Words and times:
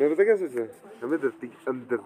मैं 0.00 0.08
पता 0.14 0.24
क्या 0.24 0.36
सोचा 0.36 0.62
हमें 1.02 1.18
धरती 1.22 1.46
के 1.46 1.70
अंदर। 1.70 1.98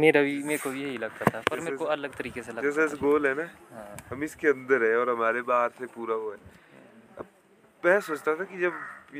मेरा 0.00 0.20
भी 0.22 0.42
मेरे 0.42 0.58
को 0.58 0.70
भी 0.70 0.82
यही 0.82 0.98
लगता 0.98 1.24
था 1.32 1.40
पर 1.50 1.60
मेरे 1.60 1.76
को 1.76 1.84
अलग 1.94 2.14
तरीके 2.16 2.42
से 2.42 2.52
लगता 2.52 2.70
जैसे 2.78 2.96
गोल 2.96 3.26
है 3.26 3.34
ना 3.36 3.42
हाँ। 3.72 3.96
हम 4.10 4.22
इसके 4.24 4.48
अंदर 4.48 4.82
है 4.84 4.96
और 4.98 5.10
हमारे 5.10 5.42
बाहर 5.50 5.70
से 5.78 5.86
पूरा 5.94 6.14
वो 6.22 6.30
है। 6.32 6.38
अब 7.18 7.26
मैं 7.82 7.98
सोचता 8.08 8.34
था 8.34 8.44
कि 8.52 8.58
जब 8.60 8.72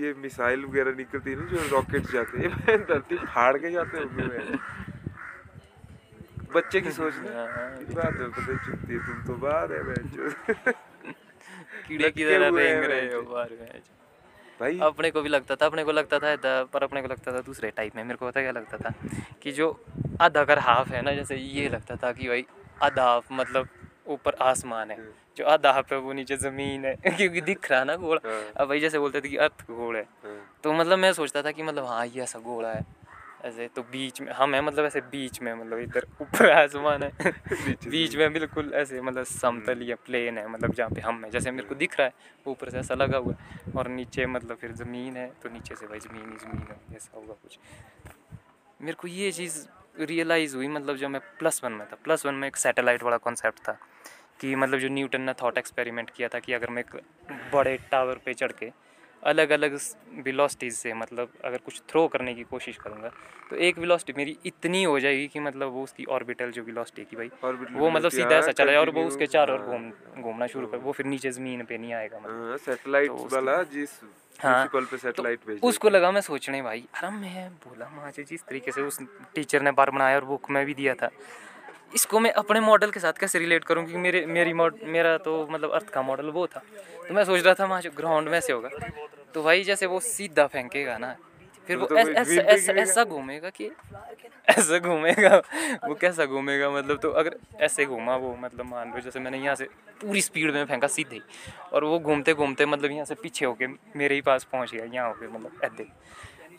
ये 0.02 0.12
मिसाइल 0.18 0.64
वगैरह 0.64 0.94
निकलती 0.96 1.30
है 1.30 1.36
ना 1.36 1.44
जो 1.52 1.58
रॉकेट 1.72 2.10
जाते 2.12 2.38
हैं 2.46 2.78
धरती 2.84 3.16
फाड़ 3.34 3.56
के 3.64 3.70
जाते 3.70 4.04
मैं 4.12 4.58
बच्चे 6.54 6.80
की 6.80 6.90
सोच 6.92 7.14
ना। 7.24 7.30
हाँ। 7.40 7.68
बात 7.96 8.14
है 8.20 8.28
पता 8.30 8.56
चुपती 8.64 8.92
है 8.92 8.98
तुम 9.06 9.22
तो 9.26 9.34
बाहर 9.46 9.72
है 9.72 9.82
कीड़े 11.88 12.10
की 12.10 12.24
तरह 12.24 12.48
रेंग 12.58 12.84
रहे 12.84 13.12
हो 13.14 13.22
बाहर 13.32 13.50
में 13.60 13.68
भाई। 14.62 14.78
अपने 14.82 15.10
को 15.10 15.22
भी 15.22 15.28
लगता 15.28 15.56
था 15.56 15.66
अपने 15.66 15.84
को 15.84 15.92
लगता 15.92 16.18
था 16.18 16.34
पर 16.72 16.82
अपने 16.82 17.02
को 17.02 17.08
लगता 17.08 17.32
था 17.32 17.40
दूसरे 17.40 17.70
टाइप 17.70 17.96
में। 17.96 18.02
मेरे 18.04 18.16
को 18.16 18.26
पता 18.26 18.40
क्या 18.40 18.52
लगता 18.52 18.78
था 18.78 18.92
कि 19.42 19.52
जो 19.52 19.68
आधा 20.20 20.40
अगर 20.40 20.58
हाफ़ 20.58 20.92
है 20.92 21.02
ना 21.02 21.14
जैसे 21.14 21.36
ये 21.36 21.68
लगता 21.68 21.96
था 21.96 22.12
कि 22.12 22.28
भाई 22.28 22.44
आधा 22.82 23.04
हाफ़ 23.04 23.32
मतलब 23.32 23.68
ऊपर 24.08 24.34
आसमान 24.42 24.90
है। 24.90 24.98
जो 25.36 25.44
आधा 25.46 25.72
हाफ़ 25.72 25.94
है 25.94 25.98
वो 26.00 26.12
नीचे 26.12 26.36
ज़मीन 26.36 26.84
है। 26.84 26.94
क्योंकि 27.16 27.40
दिख 27.40 27.70
रहा 27.70 27.84
ना 27.84 27.96
गोला 27.96 28.28
हाँ। 28.28 28.42
अब 28.56 28.68
भाई 28.68 28.80
जैसे 28.80 28.98
बोलते 28.98 29.20
थे 29.20 29.28
कि 29.28 29.36
अर्थ 29.36 29.62
गोल 29.70 29.96
है। 29.96 30.02
हाँ, 30.02 30.36
तो 30.64 30.72
मतलब 30.72 30.98
मैं 30.98 31.12
सोचता 31.12 31.42
था 31.42 31.50
कि 31.50 31.62
मतलब 31.62 31.84
हाँ 31.84 32.06
ये 32.06 32.22
ऐसा 32.22 32.38
गोला 32.38 32.72
है। 32.72 32.84
ऐसे 33.44 33.68
तो 33.76 33.82
बीच 33.82 34.20
में 34.20 34.32
हम 34.32 34.54
हैं 34.54 34.60
मतलब 34.60 34.84
ऐसे 34.84 35.00
बीच 35.00 35.40
में 35.42 35.52
मतलब 35.54 35.78
इधर 35.78 36.06
ऊपर 36.20 36.50
आसमान 36.50 37.02
है। 37.02 37.10
बीच 37.88 38.16
में 38.16 38.32
बिल्कुल 38.32 38.72
ऐसे 38.74 39.00
मतलब 39.00 39.24
समतल 39.24 39.82
या 39.82 39.96
प्लेन 39.96 40.38
है 40.38 40.46
मतलब 40.48 40.74
जहाँ 40.74 40.90
पे 40.90 41.00
हम 41.00 41.24
हैं। 41.24 41.30
जैसे 41.30 41.50
मेरे 41.50 41.68
को 41.68 41.74
दिख 41.74 41.98
रहा 41.98 42.06
है 42.06 42.12
ऊपर 42.46 42.70
से 42.70 42.78
ऐसा 42.78 42.94
लगा 42.94 43.16
हुआ 43.16 43.34
है 43.34 43.72
और 43.72 43.88
नीचे 43.88 44.26
मतलब 44.26 44.56
फिर 44.56 44.72
ज़मीन 44.72 45.16
है 45.16 45.26
तो 45.42 45.48
नीचे 45.48 45.74
से 45.74 45.86
भाई 45.86 45.98
ज़मीन 45.98 46.30
ही 46.32 46.36
ज़मीन 46.38 46.66
है 46.70 46.96
ऐसा 46.96 47.16
होगा 47.16 47.32
कुछ। 47.32 47.58
मेरे 48.80 48.92
को 48.92 49.08
ये 49.08 49.32
चीज़ 49.32 49.66
रियलाइज़ 50.00 50.56
हुई 50.56 50.68
मतलब 50.68 50.96
जब 50.96 51.08
मैं 51.08 51.20
प्लस 51.38 51.60
वन 51.64 51.72
में 51.72 51.86
था। 51.86 51.96
प्लस 52.04 52.26
वन 52.26 52.34
में 52.34 52.48
एक 52.48 52.56
सैटेलाइट 52.56 53.02
वाला 53.02 53.16
कॉन्सेप्ट 53.16 53.58
था 53.58 53.78
कि 54.40 54.54
मतलब 54.54 54.78
जो 54.78 54.88
न्यूटन 54.88 55.20
ने 55.20 55.32
थॉट 55.32 55.58
एक्सपेरिमेंट 55.58 56.10
किया 56.10 56.28
था 56.28 56.38
कि 56.38 56.52
अगर 56.52 56.70
मैं 56.70 56.82
एक 56.82 56.96
बड़े 57.52 57.78
टावर 57.90 58.20
पे 58.24 58.34
चढ़ 58.34 58.52
के 58.52 58.70
अलग 59.22 59.50
अलग 59.50 59.78
वेलोसिटीज़ 60.24 60.76
से 60.76 60.92
मतलब 60.94 61.32
अगर 61.44 61.58
कुछ 61.58 61.80
थ्रो 61.90 62.06
करने 62.08 62.34
की 62.34 62.42
कोशिश 62.42 62.76
करूँगा 62.76 63.08
तो 63.50 63.56
एक 63.58 63.78
वेलोसिटी 63.78 64.12
मेरी 64.16 64.36
इतनी 64.46 64.82
हो 64.84 64.98
जाएगी 65.00 65.26
कि 65.28 65.40
मतलब 65.40 65.72
वो 65.72 65.82
उसकी 65.82 66.04
ऑर्बिटल 66.10 66.50
जो 66.50 66.62
वेलोसिटी 66.62 67.04
की 67.04 67.16
भाई 67.16 67.30
वो 67.72 67.90
मतलब 67.90 68.10
सीधा 68.10 68.36
ऐसा 68.36 68.46
हाँ, 68.46 68.52
चला 68.52 68.72
जाए 68.72 68.80
और 68.80 68.90
वो 68.90 69.04
उसके 69.04 69.26
चार 69.26 69.50
ओर 69.50 69.60
हाँ, 69.60 69.68
घूम 69.68 70.22
घूमना 70.22 70.46
शुरू 70.46 70.66
कर 70.66 70.78
वो 70.78 70.92
फिर 70.92 71.06
नीचे 71.06 71.30
ज़मीन 71.30 71.64
पे 71.64 71.78
नहीं 71.78 71.92
आएगा 71.92 72.18
मतलब। 72.18 72.48
हाँ 72.48 72.56
सैटेलाइट 72.56 73.08
तो 73.08 73.28
वाला 73.32 73.62
जिस 73.72 74.00
हाँ, 74.40 74.66
पे 74.74 74.96
सैटेलाइट 74.96 75.40
तो 75.50 75.66
उसको 75.68 75.88
लगा 75.88 76.10
मैं 76.10 76.20
सोचने 76.20 76.62
भाई 76.62 76.84
अरे 76.94 77.10
मैं 77.10 77.48
बोला 77.66 77.88
मुझे 77.88 78.22
जिस 78.24 78.44
तरीके 78.46 78.72
से 78.72 78.82
उस 78.82 78.98
टीचर 79.34 79.62
ने 79.62 79.70
बार 79.72 79.90
बनाया 79.90 80.16
और 80.16 80.24
बुक 80.24 80.50
में 80.50 80.64
भी 80.66 80.74
दिया 80.74 80.94
था 80.94 81.10
इसको 81.94 82.20
मैं 82.20 82.30
अपने 82.32 82.60
मॉडल 82.60 82.90
के 82.90 83.00
साथ 83.00 83.12
कैसे 83.12 83.38
रिलेट 83.38 83.64
करूँ? 83.64 83.84
क्योंकि 83.84 84.02
मेरे 84.02 84.26
मेरी 84.26 84.52
मेरा 84.92 85.16
तो 85.18 85.46
मतलब 85.50 85.70
अर्थ 85.70 85.88
का 85.88 86.02
मॉडल 86.02 86.30
वो 86.30 86.46
था। 86.46 86.62
तो 87.08 87.14
मैं 87.14 87.24
सोच 87.24 87.44
रहा 87.44 87.54
था 87.54 87.64
वहाँ 87.64 87.82
ग्राउंड 87.96 88.28
में 88.28 88.38
ऐसे 88.38 88.52
होगा। 88.52 88.68
तो 89.34 89.42
भाई 89.42 89.62
जैसे 89.64 89.86
वो 89.86 90.00
सीधा 90.00 90.46
फेंकेगा 90.46 90.98
ना 90.98 91.14
फिर 91.66 91.76
वो 91.76 91.86
तो 91.86 91.96
ऐस- 91.96 92.70
ऐसा 92.70 93.04
घूमेगा 93.04 93.50
कि 93.50 93.70
ऐसा 94.48 94.78
घूमेगा 94.78 95.36
वो 95.84 95.94
कैसा 95.94 96.24
घूमेगा 96.26 96.70
मतलब 96.70 96.98
तो 96.98 97.10
अगर 97.10 97.36
ऐसे 97.60 97.84
घूमा 97.86 98.16
वो 98.16 98.36
मतलब 98.36 98.66
मान 98.66 98.92
लो 98.92 99.00
जैसे 99.00 99.20
मैंने 99.20 99.38
यहाँ 99.38 99.54
से 99.54 99.64
पूरी 100.00 100.22
स्पीड 100.22 100.54
में 100.54 100.64
फेंका 100.64 100.88
सीधे 100.88 101.16
ही 101.16 101.20
और 101.72 101.84
वो 101.84 101.98
घूमते 101.98 102.34
घूमते 102.34 102.66
मतलब 102.66 102.90
यहाँ 102.90 103.04
से 103.04 103.14
पीछे 103.14 103.46
होके 103.46 103.66
मेरे 103.96 104.14
ही 104.14 104.20
पास 104.20 104.44
पहुँच 104.44 104.72
गया 104.72 104.84
यहाँ 104.84 105.08
होके 105.08 105.28
मतलब 105.28 105.60
ऐसे 105.64 105.86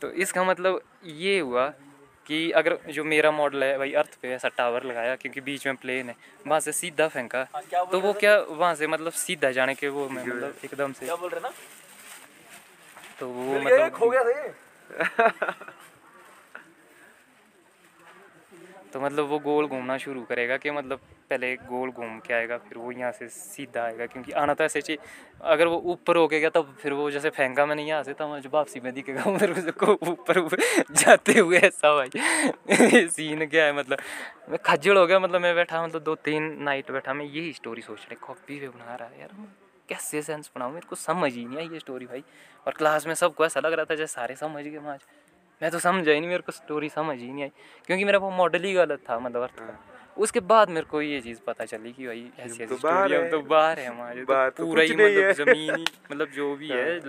तो 0.01 0.11
इसका 0.11 0.43
मतलब 0.43 0.81
ये 1.05 1.39
हुआ 1.39 1.73
कि 2.25 2.51
अगर 2.51 2.77
जो 2.89 3.03
मेरा 3.03 3.31
मॉडल 3.31 3.63
है 3.63 3.77
भाई 3.77 3.93
अर्थ 3.93 4.17
पे 4.21 4.33
ऐसा 4.33 4.47
टावर 4.47 4.83
लगाया 4.83 5.15
क्योंकि 5.15 5.41
बीच 5.41 5.67
में 5.67 5.75
प्लेन 5.75 6.09
है 6.09 6.15
वहाँ 6.47 6.59
से 6.59 6.71
सीधा 6.71 7.07
फेंका। 7.07 7.43
तो 7.91 7.99
वो 7.99 8.13
क्या 8.13 8.37
वहाँ 8.39 8.75
से 8.75 8.87
मतलब 8.87 9.11
सीधा 9.11 9.51
जाने 9.51 9.75
के 9.75 9.87
वो 9.87 10.09
मैं 10.09 10.23
मतलब 10.25 10.55
एकदम 10.65 10.93
से 10.93 11.05
क्या 11.05 11.15
बोल 11.15 11.29
रहे 11.29 11.41
ना? 11.41 11.51
तो 13.19 13.27
वो 13.27 13.59
मतलब 13.59 13.89
खो 13.89 14.09
गया 14.09 14.23
था 14.23 14.29
ये। 14.29 14.53
तो 18.93 18.99
मतलब 18.99 19.27
वो 19.27 19.37
गोल 19.39 19.67
घूमना 19.67 19.97
शुरू 19.97 20.21
करेगा 20.23 20.57
कि 20.57 20.71
मतलब 20.71 20.99
पहले 21.29 21.53
गोल 21.57 21.89
घूम 21.91 22.19
के 22.19 22.33
आएगा, 22.33 22.57
फिर 22.59 22.77
वो 22.77 22.91
यहाँ 22.91 23.11
से 23.11 23.27
सीधा 23.29 23.83
आएगा, 23.83 24.05
क्योंकि 24.05 24.31
आना 24.33 24.53
तो 24.53 24.63
ऐसे 24.63 24.81
चाहिए 24.81 24.99
अगर 25.53 25.67
वो 25.67 25.77
ऊपर 25.91 26.17
होके 26.17 26.39
गया 26.39 26.49
तब 26.49 26.75
फिर 26.81 26.93
वो 26.93 27.09
जैसे 27.11 27.29
फेंका 27.29 27.65
मैंने 27.65 27.83
यहाँ 27.83 28.03
से 28.03 28.13
तब 28.13 28.27
मुझे 28.29 28.49
वापसी 28.53 28.79
में 28.79 28.93
दिखेगा 28.93 29.23
उधर 29.31 29.51
उसको 29.51 29.91
ऊपर 30.11 30.39
ऊपर 30.39 30.57
जाते 30.93 31.37
हुए 31.39 31.57
ऐसा 31.59 31.93
भाई, 31.95 33.07
सीन 33.07 33.45
क्या 33.47 33.65
है 33.65 33.73
मतलब। 33.77 33.97
मैं 34.49 34.59
खज्जल 34.65 34.97
हो 34.97 35.05
गया 35.07 35.19
मतलब 35.19 35.41
मैं 35.41 35.55
बैठा 35.55 35.85
मतलब 35.85 36.03
दो 36.03 36.15
तीन 36.25 36.55
नाइट 36.63 36.91
बैठा, 36.91 37.13
मैं 37.13 37.25
यही 37.25 37.53
स्टोरी 37.53 37.81
सोच 37.81 37.99
रही 37.99 38.15
कॉपी 38.21 38.59
पे 38.59 38.67
बना 38.69 38.95
रहा 38.95 39.07
है, 39.07 39.19
यार 39.19 39.35
कैसे 39.89 40.21
सेंस 40.21 40.51
बनाऊँ, 40.55 40.73
मेरे 40.73 40.87
को 40.89 40.95
समझ 40.97 41.33
ही 41.33 41.45
नहीं 41.45 41.57
आई 41.57 41.69
ये 41.69 41.79
स्टोरी 41.79 42.05
भाई। 42.05 42.23
और 42.67 42.73
क्लास 42.73 43.07
में 43.07 43.13
सबको 43.15 43.45
ऐसा 43.45 43.59
लग 43.59 43.73
रहा 43.73 43.85
था 43.85 43.95
जैसे 43.95 44.13
सारे 44.13 44.35
समझ 44.35 44.63
गए 44.63 44.77
आज 44.91 44.99
मैं 45.63 45.69
तो 45.71 45.79
समझा 45.79 46.11
ही 46.11 46.19
नहीं 46.19 46.29
मेरे 46.29 46.43
को 46.43 46.51
स्टोरी 46.51 46.89
समझ 46.89 47.17
ही 47.19 47.31
नहीं 47.31 47.43
आई 47.43 47.51
क्योंकि 47.85 48.05
मेरा 48.05 48.19
वो 48.19 48.29
मॉडल 48.31 48.63
ही 48.63 48.73
गलत 48.73 49.03
था 49.09 49.17
मतलब 49.19 49.41
अर्थ 49.41 49.59
का। 49.59 49.77
उसके 50.17 50.39
बाद 50.49 50.69
मेरे 50.69 50.85
को 50.85 51.01
ये 51.01 51.19
चीज़ 51.21 51.39
पता 51.47 51.65
चली 51.65 51.91
कि 51.93 52.07
भाई 52.07 52.23
ऐसी 52.39 52.63
ऐसी 52.63 52.75
स्टोरी 52.77 53.15
हम 53.15 53.23
है। 53.23 53.29
तो 53.29 53.39
बाहर 53.43 53.79
है 53.79 53.85
हमारे 53.87 54.25
तो 54.25 54.49
तो 54.49 54.65
पूरा 54.65 54.83
ही 54.83 54.95
मतलब 54.95 55.31
ज़मीन 55.33 55.85
मतलब 56.11 56.27
जो 56.31 56.55
भी 56.55 56.69
है 56.69 56.99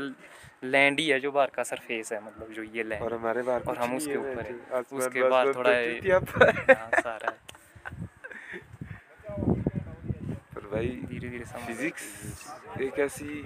लैंड 0.66 1.00
ही 1.00 1.06
है 1.08 1.18
जो 1.20 1.32
बाहर 1.32 1.50
का 1.54 1.62
सरफेस 1.62 2.12
है 2.12 2.20
मतलब 2.24 2.52
जो 2.52 2.62
ये 2.76 2.82
लैंड 2.82 3.02
और 3.02 3.14
हमारे 3.14 3.42
बाहर 3.42 3.62
और 3.62 3.78
हम 3.78 3.96
उसके 3.96 4.16
ऊपर 4.16 4.46
है। 4.46 4.80
उसके 4.98 5.22
बाद 5.24 5.54
थोड़ा। 5.56 5.70
हाँ, 6.74 6.90
सारा 7.00 7.30
है। 7.30 7.42
पर 10.54 10.66
भाई 10.72 10.88
धीरे 11.10 11.28
धीरे 11.28 11.44
फिजिक्स 11.66 12.80
एक 12.82 12.98
ऐसी 13.00 13.42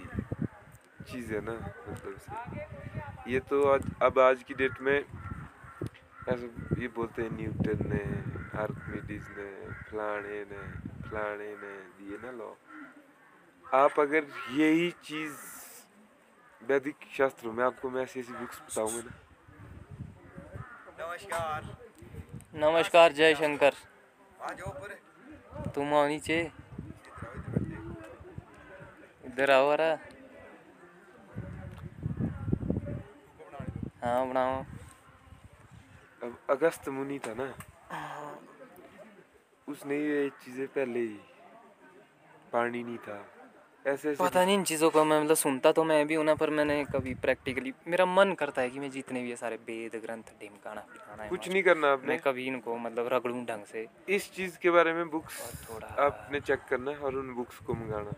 चीज़ 1.11 1.33
है 1.35 1.41
ना 1.41 1.53
मतलब 1.89 2.88
ये 3.29 3.39
तो 3.41 3.57
आज 3.69 3.83
अब 4.03 4.19
आज 4.19 4.43
की 4.43 4.55
डेट 4.55 4.81
में 4.81 4.99
ऐसे 4.99 6.47
ये 6.81 6.89
बोलते 6.89 7.23
हैं 7.23 7.31
न्यूटन 7.33 7.79
ने 7.91 8.01
आर्किमिडीज 8.59 9.27
ने 9.39 9.49
फलाने 9.83 10.39
ने 10.53 10.61
फलाने 11.03 11.49
ने 11.63 11.73
दिए 11.99 12.17
ना 12.23 12.31
लॉ 12.33 12.49
आप 13.65 14.01
अगर 14.01 14.23
यही 14.57 14.91
चीज़ 15.05 15.37
वैदिक 16.69 16.97
शास्त्रों 17.17 17.53
में 17.53 17.65
आपको 17.65 17.91
मैं 17.91 18.03
ऐसी 18.03 18.21
ऐसी 18.21 18.33
बुक्स 18.33 18.61
बताऊँगा 18.63 19.01
ना। 19.01 19.13
नमस्कार। 21.01 21.61
नमस्कार 22.55 23.13
जय 23.13 23.35
शंकर। 23.35 23.75
तुम 25.75 25.95
आओ 25.95 26.07
नीचे। 26.09 26.41
इधर 29.27 29.51
आओ 29.51 29.75
रहा 29.75 30.17
हाँ 34.09 34.29
बनाओ। 34.29 34.61
अब 36.23 36.39
अगस्त 36.51 36.89
मुनि 36.89 37.19
था 37.19 37.33
ना। 37.35 37.53
उसने 39.69 39.97
ये 39.99 40.29
चीज़ें 40.45 40.67
पहले 40.67 41.01
ही 41.01 41.19
पानी 42.53 42.83
नहीं 42.83 42.97
था। 42.99 43.19
ऐसे 43.85 44.11
ऐसे 44.11 44.25
पता 44.25 44.45
नहीं 44.45 44.55
इन 44.55 44.65
चीज़ों 44.65 44.91
को 44.91 45.05
मैं 45.05 45.21
मतलब 45.21 45.37
सुनता 45.37 45.73
तो 45.73 45.85
मैं 45.85 46.07
भी 46.07 46.15
हूँ 46.15 46.25
ना 46.25 46.35
पर 46.35 46.51
मैंने 46.51 46.85
कभी 46.85 47.15
प्रैक्टिकली 47.25 47.73
मेरा 47.89 48.07
मन 48.07 48.33
करता 48.39 48.63
है 48.63 48.71
कि 48.71 48.79
मैं 48.79 48.91
जितने 48.91 49.23
भी 49.23 49.31
ये 49.31 49.37
सारे 49.37 49.57
वेद 49.69 50.01
ग्रंथ 50.03 50.33
ढिमकाना 50.41 50.81
फिकाना 50.93 51.29
कुछ 51.29 51.49
नहीं 51.49 51.63
करना 51.63 51.93
आपने। 51.93 52.09
मैं 52.09 52.19
कभी 52.19 52.47
इनको 52.47 52.77
मतलब 52.79 53.09
रगड़ूं 53.13 53.45
ढंग 53.45 53.65
से। 53.65 53.87
इस 54.09 54.33
चीज़ 54.35 54.59
के 54.59 54.71
बारे 54.71 54.93
में 54.93 55.09
बुक्स 55.11 55.39
थोड़ा 55.69 55.95
आपने 56.07 56.41
चेक 56.41 56.65
करना 56.71 56.91
है 56.91 56.99
और 56.99 57.17
उन 57.17 57.35
बुक्स 57.35 57.59
को 57.67 57.75
मंगाना। 57.75 58.13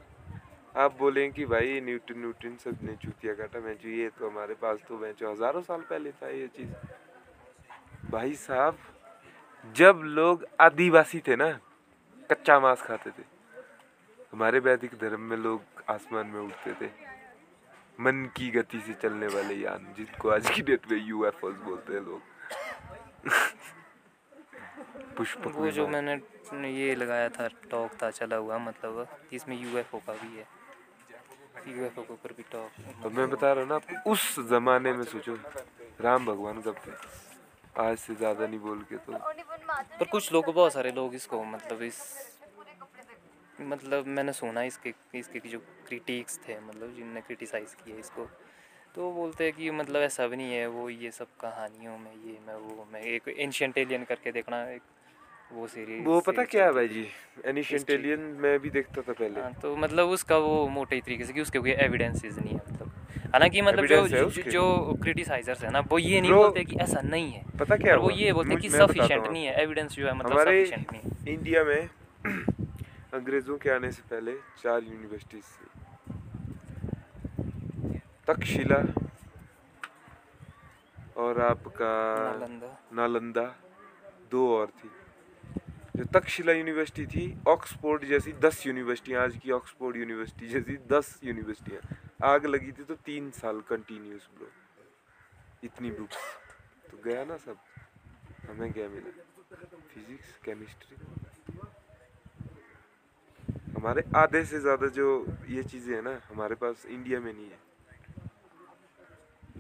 आप 0.77 0.97
बोलें 0.99 1.33
कि 1.33 1.45
भाई 1.45 1.81
न्यूटन 1.81 2.21
न्यूटन 2.21 2.57
सबने 2.57 2.95
चूतिया 2.95 3.35
काटा। 3.35 3.61
मैं 3.61 3.75
ये 3.87 4.09
तो 4.09 4.29
हमारे 4.31 4.55
पास 4.55 4.79
तो 4.89 4.99
मैं 4.99 5.11
हज़ारों 5.23 5.63
साल 5.63 5.81
पहले 5.81 6.13
था 6.13 6.29
ये 6.29 6.47
चीज़। 6.47 8.11
भाई 8.11 8.35
साहब, 8.35 8.79
जब 9.77 10.01
लोग 10.05 10.47
आदिवासी 10.61 11.19
थे 11.19 11.37
ना, 11.37 11.51
कच्चा 12.31 12.61
मांस 12.61 12.83
खाते 12.83 13.11
थे, 13.11 13.23
हमारे 14.33 14.59
वैदिक 14.59 14.95
धर्म 14.95 15.21
में 15.21 15.37
लोग 15.37 15.63
आसमान 15.89 16.27
में 16.27 16.41
उठते 16.41 16.73
थे। 16.73 16.91
मन 18.01 18.25
की 18.37 18.51
गति 18.51 18.81
से 18.81 18.93
चलने 18.93 19.27
वाले 19.27 19.55
यान, 19.55 19.95
जिसको 19.97 20.29
आज 20.29 20.51
की 20.51 20.63
डेट 20.63 20.91
में 20.93 21.07
यूएफओस 21.07 21.55
बोलते 21.55 21.93
हैं 21.93 22.01
लोग। 22.01 22.21
पुष्पक 25.17 25.57
वो 25.57 25.71
जो 25.71 25.87
मैंने 25.89 26.71
ये 26.71 26.95
लगाया 26.95 27.29
था 27.31 27.49
टॉक 27.71 27.91
था 28.03 28.11
चला 28.13 28.37
हुआ 28.37 28.59
मतलब 28.61 29.07
इसमें 29.33 29.57
यूएफओ 29.57 29.99
का 30.07 30.13
भी 30.15 30.37
है। 30.37 30.47
यूएफओ 31.69 32.03
के 32.03 32.13
ऊपर 32.13 32.33
भी 32.33 32.43
टॉक। 32.53 33.03
तो 33.03 33.11
मैं 33.11 33.29
बता 33.31 33.53
रहा 33.53 33.65
हूँ 33.65 33.69
ना 33.71 34.11
उस 34.11 34.39
जमाने 34.51 34.93
में 34.93 35.05
सोचो 35.07 35.39
राम 36.01 36.27
भगवान 36.27 36.61
कब 36.63 36.77
थे 36.87 36.93
आज 37.81 37.97
से 37.99 38.15
ज़्यादा 38.15 38.47
नहीं 38.47 38.59
बोल 38.61 38.83
के 38.91 38.97
तो। 38.99 39.13
पर 39.99 40.05
कुछ 40.07 40.33
लोग 40.33 40.53
बहुत 40.53 40.73
सारे 40.73 40.93
लोग 40.93 41.15
इसको 41.15 41.43
मतलब 41.47 41.83
इस 41.83 41.99
मतलब 43.63 44.07
मैंने 44.09 44.33
सुना 44.33 44.63
इसके 44.63 44.93
इसके 45.15 45.41
जो 45.41 45.59
क्रिटिक्स 45.89 46.39
थे 46.49 46.59
मतलब 46.61 46.95
जिनने 46.97 47.21
क्रिटिसाइज 47.21 47.75
किया 47.75 47.97
इसको 47.99 48.29
तो 48.95 49.03
वो 49.03 49.13
बोलते 49.13 49.45
हैं 49.45 49.53
कि 49.53 49.71
मतलब 49.71 50.03
ऐसा 50.03 50.27
भी 50.27 50.37
नहीं 50.37 50.53
है 50.53 50.67
वो 50.69 50.89
ये 50.91 51.11
सब 51.11 51.27
कहानियों 51.41 51.97
में 51.99 52.13
ये 52.13 52.39
मैं 52.47 52.55
वो 52.57 52.87
मैं 52.93 53.03
एक 53.03 53.29
एंशियंट 53.29 53.79
एलियन 53.79 54.05
करके 54.05 54.33
देखना 54.33 54.63
एक 54.71 54.83
वो 55.53 55.67
सीरीज़ 55.67 56.05
वो 56.07 56.21
पता 56.21 56.45
क्या 56.45 56.65
है 56.65 56.73
भाई 56.73 56.89
जी? 56.89 57.07
History. 57.63 57.91
एलियन 57.91 58.21
मैं 58.21 58.59
भी 58.59 58.71
देखता 58.71 59.03
था 59.03 59.13
पहले। 59.13 59.41
हाँ 59.41 59.53
तो 59.53 59.77
मतलब 59.77 60.09
उसका 60.09 60.37
वो 60.37 60.69
मोटे 60.69 61.01
तरीके 61.01 61.25
से 61.25 61.33
कि 61.33 61.41
उसके 61.41 61.59
कोई 61.59 61.71
एविडेंसेस 61.71 62.39
नहीं 62.39 62.55
है 62.55 62.61
मतलब। 62.73 62.93
हालाँकि 63.33 63.63
मतलब 63.63 63.87
जो 63.87 64.09
जो, 64.09 64.29
जो 64.51 64.95
क्रिटिसाइजर्स 65.03 65.65
है 65.65 65.71
ना 65.71 65.81
वो 65.81 65.99
ये 65.99 66.21
नहीं 66.21 66.33
बोलते 66.33 66.65
कि 66.65 66.77
ऐसा 66.77 67.01
नहीं 67.01 67.31
है। 67.33 67.45
पता 67.59 67.77
क्या 67.77 67.97
वो 67.97 68.11
ये 68.11 68.33
बोलते 68.33 68.57
कि 68.57 68.71
सफिशिएंट 68.71 69.27
नहीं 69.27 69.45
है 69.47 69.55
एविडेंस 69.63 69.93
जो 69.93 70.07
है 70.07 70.15
मतलब 70.17 70.39
सफिशिएंट 70.39 70.93
नहीं 70.93 71.03
है। 71.03 71.35
इंडिया 71.35 71.65
में 71.65 71.89
अंग्रेज़ों 73.15 73.57
के 73.59 73.71
आने 73.71 73.91
से 73.93 74.03
पहले 74.11 74.33
चार 74.63 74.83
यूनिवर्सिटीज 74.83 75.43
थी। 75.43 75.67
तक्षशिला 78.27 78.81
और 81.17 81.41
आपका 81.41 81.93
नालंदा। 82.33 82.79
नालंदा 82.93 83.47
दो 84.31 84.43
और 84.57 84.67
थी। 84.67 84.91
जो 86.01 86.07
तक्षशिला 86.09 86.53
यूनिवर्सिटी 86.53 87.05
थी, 87.13 87.23
ऑक्सफोर्ड 87.49 88.05
जैसी 88.09 88.33
दस 88.41 88.67
यूनिवर्सिटियाँ, 88.67 89.23
आज 89.23 89.37
की 89.37 89.51
ऑक्सफोर्ड 89.53 89.97
यूनिवर्सिटी 89.97 90.47
जैसी 90.49 90.77
दस 90.89 91.09
यूनिवर्सिटियाँ। 91.25 91.81
आग 92.25 92.47
लगी 92.47 92.73
थी 92.73 92.85
तो 92.89 92.95
तीन 93.05 93.31
साल 93.37 93.61
कंटिन्यूस 93.69 94.29
ब्रो 94.37 94.49
इतनी 95.65 95.91
बुक्स 95.91 96.17
तो 96.91 97.03
गया 97.05 97.25
ना 97.25 97.37
सब? 97.37 97.57
हमें 98.49 98.73
क्या 98.73 98.89
मिला? 98.89 99.13
फिजिक्स 99.93 100.29
केमिस्ट्री 100.45 100.97
हमारे 103.77 104.03
आधे 104.17 104.45
से 104.45 104.61
ज़्यादा 104.61 104.87
जो 104.97 105.07
ये 105.49 105.63
चीज़ें 105.65 105.95
हैं 105.95 106.03
ना, 106.03 106.21
हमारे 106.31 106.55
पास 106.55 106.87
इंडिया 106.89 107.21
में 107.21 107.33
नहीं 107.33 107.51
है। 107.51 107.59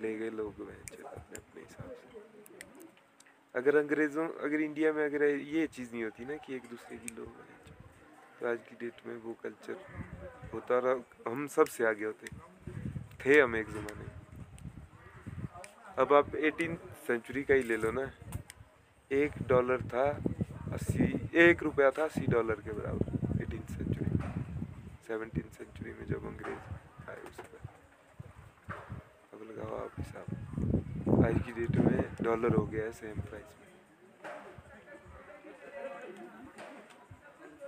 ले 0.02 0.16
गए 0.18 0.30
लोग 0.30 0.60
अपने 0.60 1.02
अपने 1.36 1.60
हिसाब 1.60 1.90
से। 1.90 2.09
अगर 3.54 3.76
अंग्रेज़ों, 3.76 4.26
अगर 4.46 4.60
इंडिया 4.60 4.92
में 4.92 5.04
अगर 5.04 5.22
ये 5.24 5.66
चीज़ 5.66 5.92
नहीं 5.92 6.02
होती 6.04 6.24
ना 6.24 6.36
कि 6.44 6.54
एक 6.54 6.62
दूसरे 6.70 6.96
की 6.96 7.14
लोग 7.16 7.28
तो 8.40 8.46
आज 8.50 8.58
की 8.68 8.76
डेट 8.80 9.06
में 9.06 9.16
वो 9.22 9.32
कल्चर 9.42 9.76
होता 10.52 10.78
रहा। 10.84 11.30
हम 11.30 11.46
सबसे 11.54 11.86
आगे 11.86 12.04
होते। 12.04 12.26
थे 13.20 13.40
हम 13.40 13.56
एक 13.56 13.68
ज़माने। 13.70 14.06
अब 15.98 16.12
आप 16.14 16.34
एटीन 16.34 16.76
सेंचुरी 17.06 17.42
का 17.42 17.54
ही 17.54 17.62
ले 17.62 17.76
लो 17.76 17.90
ना। 17.90 18.10
एक 19.10 19.32
डॉलर 19.48 19.82
था 19.92 20.06
अस्सी, 20.72 21.04
एक 21.44 21.62
रुपया 21.62 21.90
था 21.90 22.04
अस्सी 22.04 22.26
डॉलर 22.32 22.60
के 22.64 22.72
बराबर 22.72 23.42
एटीन 23.42 23.62
सेंचुरी 23.74 24.10
सेवनटीन 25.06 25.48
सेंचुरी 25.58 25.92
में 25.98 26.06
जब 26.08 26.26
अंग्रेज़ 26.26 27.10
आए 27.10 27.20
उस 27.28 27.36
पर 27.40 27.58
अब 29.32 29.40
लगाओ 29.50 29.74
आप 29.84 29.92
हिसाब। 29.98 30.26
आज 31.26 31.36
की 31.46 31.52
डेट 31.52 31.76
में 31.76 32.02
डॉलर 32.22 32.54
हो 32.54 32.64
गया 32.66 32.84
है 32.84 32.92
सेम 32.92 33.20
प्राइस 33.20 33.44
में। 33.60 33.68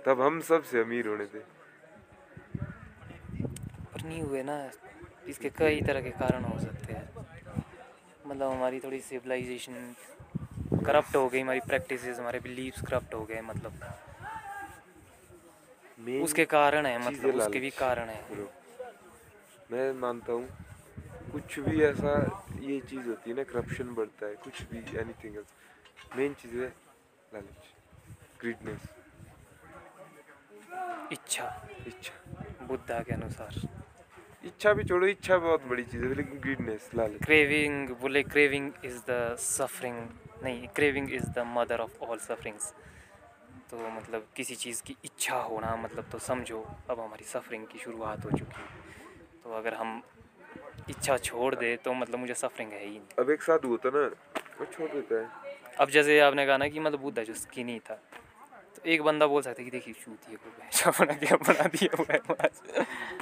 तब 0.05 0.21
हम 0.21 0.39
सबसे 0.47 0.79
अमीर 0.81 1.07
होने 1.07 1.25
थे। 1.33 1.39
पर 3.93 4.03
नहीं 4.05 4.21
हुए 4.21 4.41
ना 4.43 4.57
इसके 5.27 5.49
कई 5.57 5.81
तरह 5.81 6.01
के 6.01 6.09
कारण 6.21 6.43
हो 6.43 6.59
सकते 6.59 6.93
हैं। 6.93 7.25
मतलब 8.27 8.51
हमारी 8.51 8.79
थोड़ी 8.79 8.99
सिविलाइजेशन 9.01 9.93
करप्ट 10.85 11.15
हो 11.15 11.27
गई 11.29 11.41
हमारी 11.41 11.59
प्रैक्टिसेस 11.67 12.19
हमारे 12.19 12.39
बिलीव्स 12.39 12.81
करप्ट 12.89 13.13
हो 13.13 13.23
गए 13.25 13.41
मतलब। 13.41 13.73
उसके 16.23 16.45
कारण 16.45 16.85
है 16.85 16.97
मतलब 17.05 17.35
उसके 17.35 17.59
भी 17.59 17.69
कारण 17.79 18.09
है। 18.09 18.21
मैं 19.71 19.91
मानता 19.99 20.33
हूँ 20.33 20.47
कुछ 21.33 21.59
भी 21.65 21.81
ऐसा 21.83 22.11
ये 22.61 22.79
चीज़ 22.89 23.07
होती 23.09 23.29
है 23.29 23.35
ना 23.35 23.43
करप्शन 23.51 23.93
बढ़ता 23.99 24.25
है 24.25 24.35
कुछ 24.43 24.61
भी 24.71 24.79
एनीथिंग 25.01 25.35
एल्स 25.37 25.53
मेन 26.17 26.33
चीज़ 26.41 26.55
है 26.55 26.67
लालच 27.33 27.71
ग्रीडनेस 28.41 28.81
इच्छा। 31.11 31.45
इच्छा। 31.87 32.65
बुद्धा 32.67 32.99
के 33.07 33.13
अनुसार। 33.13 33.59
इच्छा 34.45 34.73
भी 34.73 34.83
छोड़ो 34.83 35.07
इच्छा 35.07 35.37
बहुत 35.37 35.65
बड़ी 35.69 35.83
चीज़ 35.83 36.03
है 36.03 36.13
लेकिन 36.15 36.39
ग्रीडनेस 36.39 36.89
लालच 36.95 37.23
क्रेविंग 37.23 37.89
बोले 38.01 38.23
क्रेविंग 38.23 38.71
इज़ 38.85 38.99
द 39.09 39.35
सफरिंग 39.39 39.97
नहीं 40.43 40.67
craving 40.75 41.13
is 41.13 41.29
the 41.35 41.45
mother 41.57 41.79
of 41.79 42.03
all 42.03 42.17
sufferings 42.29 42.73
तो 43.71 43.89
मतलब 43.89 44.27
किसी 44.35 44.55
चीज़ 44.63 44.81
की 44.85 44.95
इच्छा 45.05 45.37
होना 45.51 45.75
मतलब 45.83 46.09
तो 46.11 46.19
समझो 46.29 46.61
अब 46.89 46.99
हमारी 46.99 47.25
सफरिंग 47.25 47.67
की 47.67 47.79
शुरुआत 47.79 48.25
हो 48.25 48.31
चुकी 48.31 48.61
है। 48.61 48.81
तो 49.43 49.53
अगर 49.53 49.73
हम 49.73 50.01
इच्छा 50.89 51.17
छोड़ 51.19 51.53
दे 51.55 51.75
तो 51.77 51.93
मतलब 51.93 52.19
मुझे 52.19 52.33
सफरिंग 52.33 52.71
है 52.71 52.79
ही 52.79 52.89
नहीं। 52.89 53.15
अब 53.19 53.29
एक 53.31 53.41
साधु 53.41 53.67
होता 53.67 53.89
ना 53.89 54.03
वो 54.59 54.65
छोड़ 54.67 54.89
देता 54.89 55.15
है। 55.15 55.27
अब 55.79 55.89
जैसे 55.89 56.19
आपने 56.19 56.45
कहा 56.45 56.57
ना 56.57 56.67
कि 56.67 56.79
मतलब 56.79 56.99
बुद्धा 56.99 57.23
जो 57.23 57.33
स्किनी 57.35 57.79
था 57.79 57.95
तो 58.75 58.81
एक 58.85 59.01
बंदा 59.01 59.27
बोल 59.27 59.41
सकता 59.41 59.61
है 59.61 59.65
कि 59.65 59.71
देखिए 59.71 59.93
चूतिए 59.93 60.35
को 60.35 60.49
भैंसा 60.51 60.91
बना 60.99 61.13
दिया 61.13 61.35
बना 61.43 61.67
दिया 61.67 61.97
हुआ 61.97 62.13
है 62.13 62.19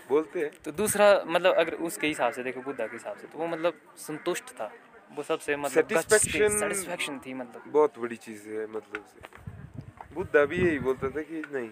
बोलते 0.09 0.39
हैं। 0.39 0.51
तो 0.65 0.71
दूसरा 0.73 1.07
मतलब 1.27 1.55
अगर 1.55 1.73
उसके 1.87 2.07
हिसाब 2.07 2.33
से 2.33 2.43
देखो 2.43 2.61
बुद्धा 2.61 2.85
के 2.87 2.95
हिसाब 2.95 3.17
से 3.17 3.27
तो 3.27 3.39
वो 3.39 3.47
मतलब 3.47 3.81
संतुष्ट 3.99 4.49
था। 4.51 4.71
वो 5.11 5.23
सबसे 5.23 5.55
मतलब 5.55 6.01
सेटिस्फेक्शन 6.09 7.19
थी 7.25 7.33
मतलब। 7.33 7.63
बहुत 7.67 7.99
बड़ी 7.99 8.15
चीज़ 8.17 8.47
है 8.49 8.65
मतलब 8.67 9.05
से। 9.07 10.13
बुद्धा 10.15 10.43
भी 10.45 10.57
यही 10.57 10.79
बोलता 10.79 11.09
था 11.09 11.21
कि 11.21 11.41
नहीं 11.53 11.69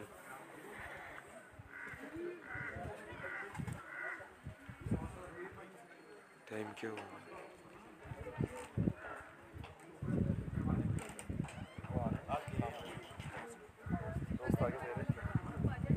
टाइम 6.49 6.71
क्या 6.79 6.89
हुआ 6.91 7.07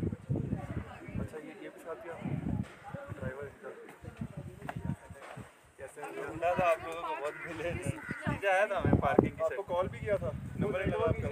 अच्छा 0.03 1.39
ये 1.39 1.53
ये 1.63 1.69
भी 1.69 1.81
साथ 1.81 2.03
दिया 2.03 2.15
ड्राइवर 3.13 3.51
कैसे 5.79 6.01
आप 6.65 6.85
लोगों 6.87 7.03
को 7.03 7.15
बहुत 7.15 7.35
मिले 7.47 7.71
नीचे 7.75 8.49
आया 8.49 8.67
था 8.67 8.81
मैं 8.87 8.97
पार्किंग 9.01 9.33
की 9.33 9.43
आपको 9.45 9.63
कॉल 9.73 9.89
भी 9.89 9.99
किया 10.01 10.17
था? 10.19 10.31
नंबर 10.61 10.81
एक 10.81 10.89
लगा 10.89 11.05
आपका। 11.05 11.29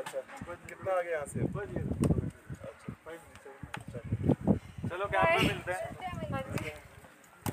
अच्छा 0.00 0.18
कितना 0.66 0.92
आ 0.92 1.00
गया 1.00 1.12
यहाँ 1.12 1.26
से? 1.26 1.40
अच्छा 2.68 2.88
चलो 4.88 5.06
में 5.06 5.42
मिलते 5.44 5.72
हैं 5.72 5.96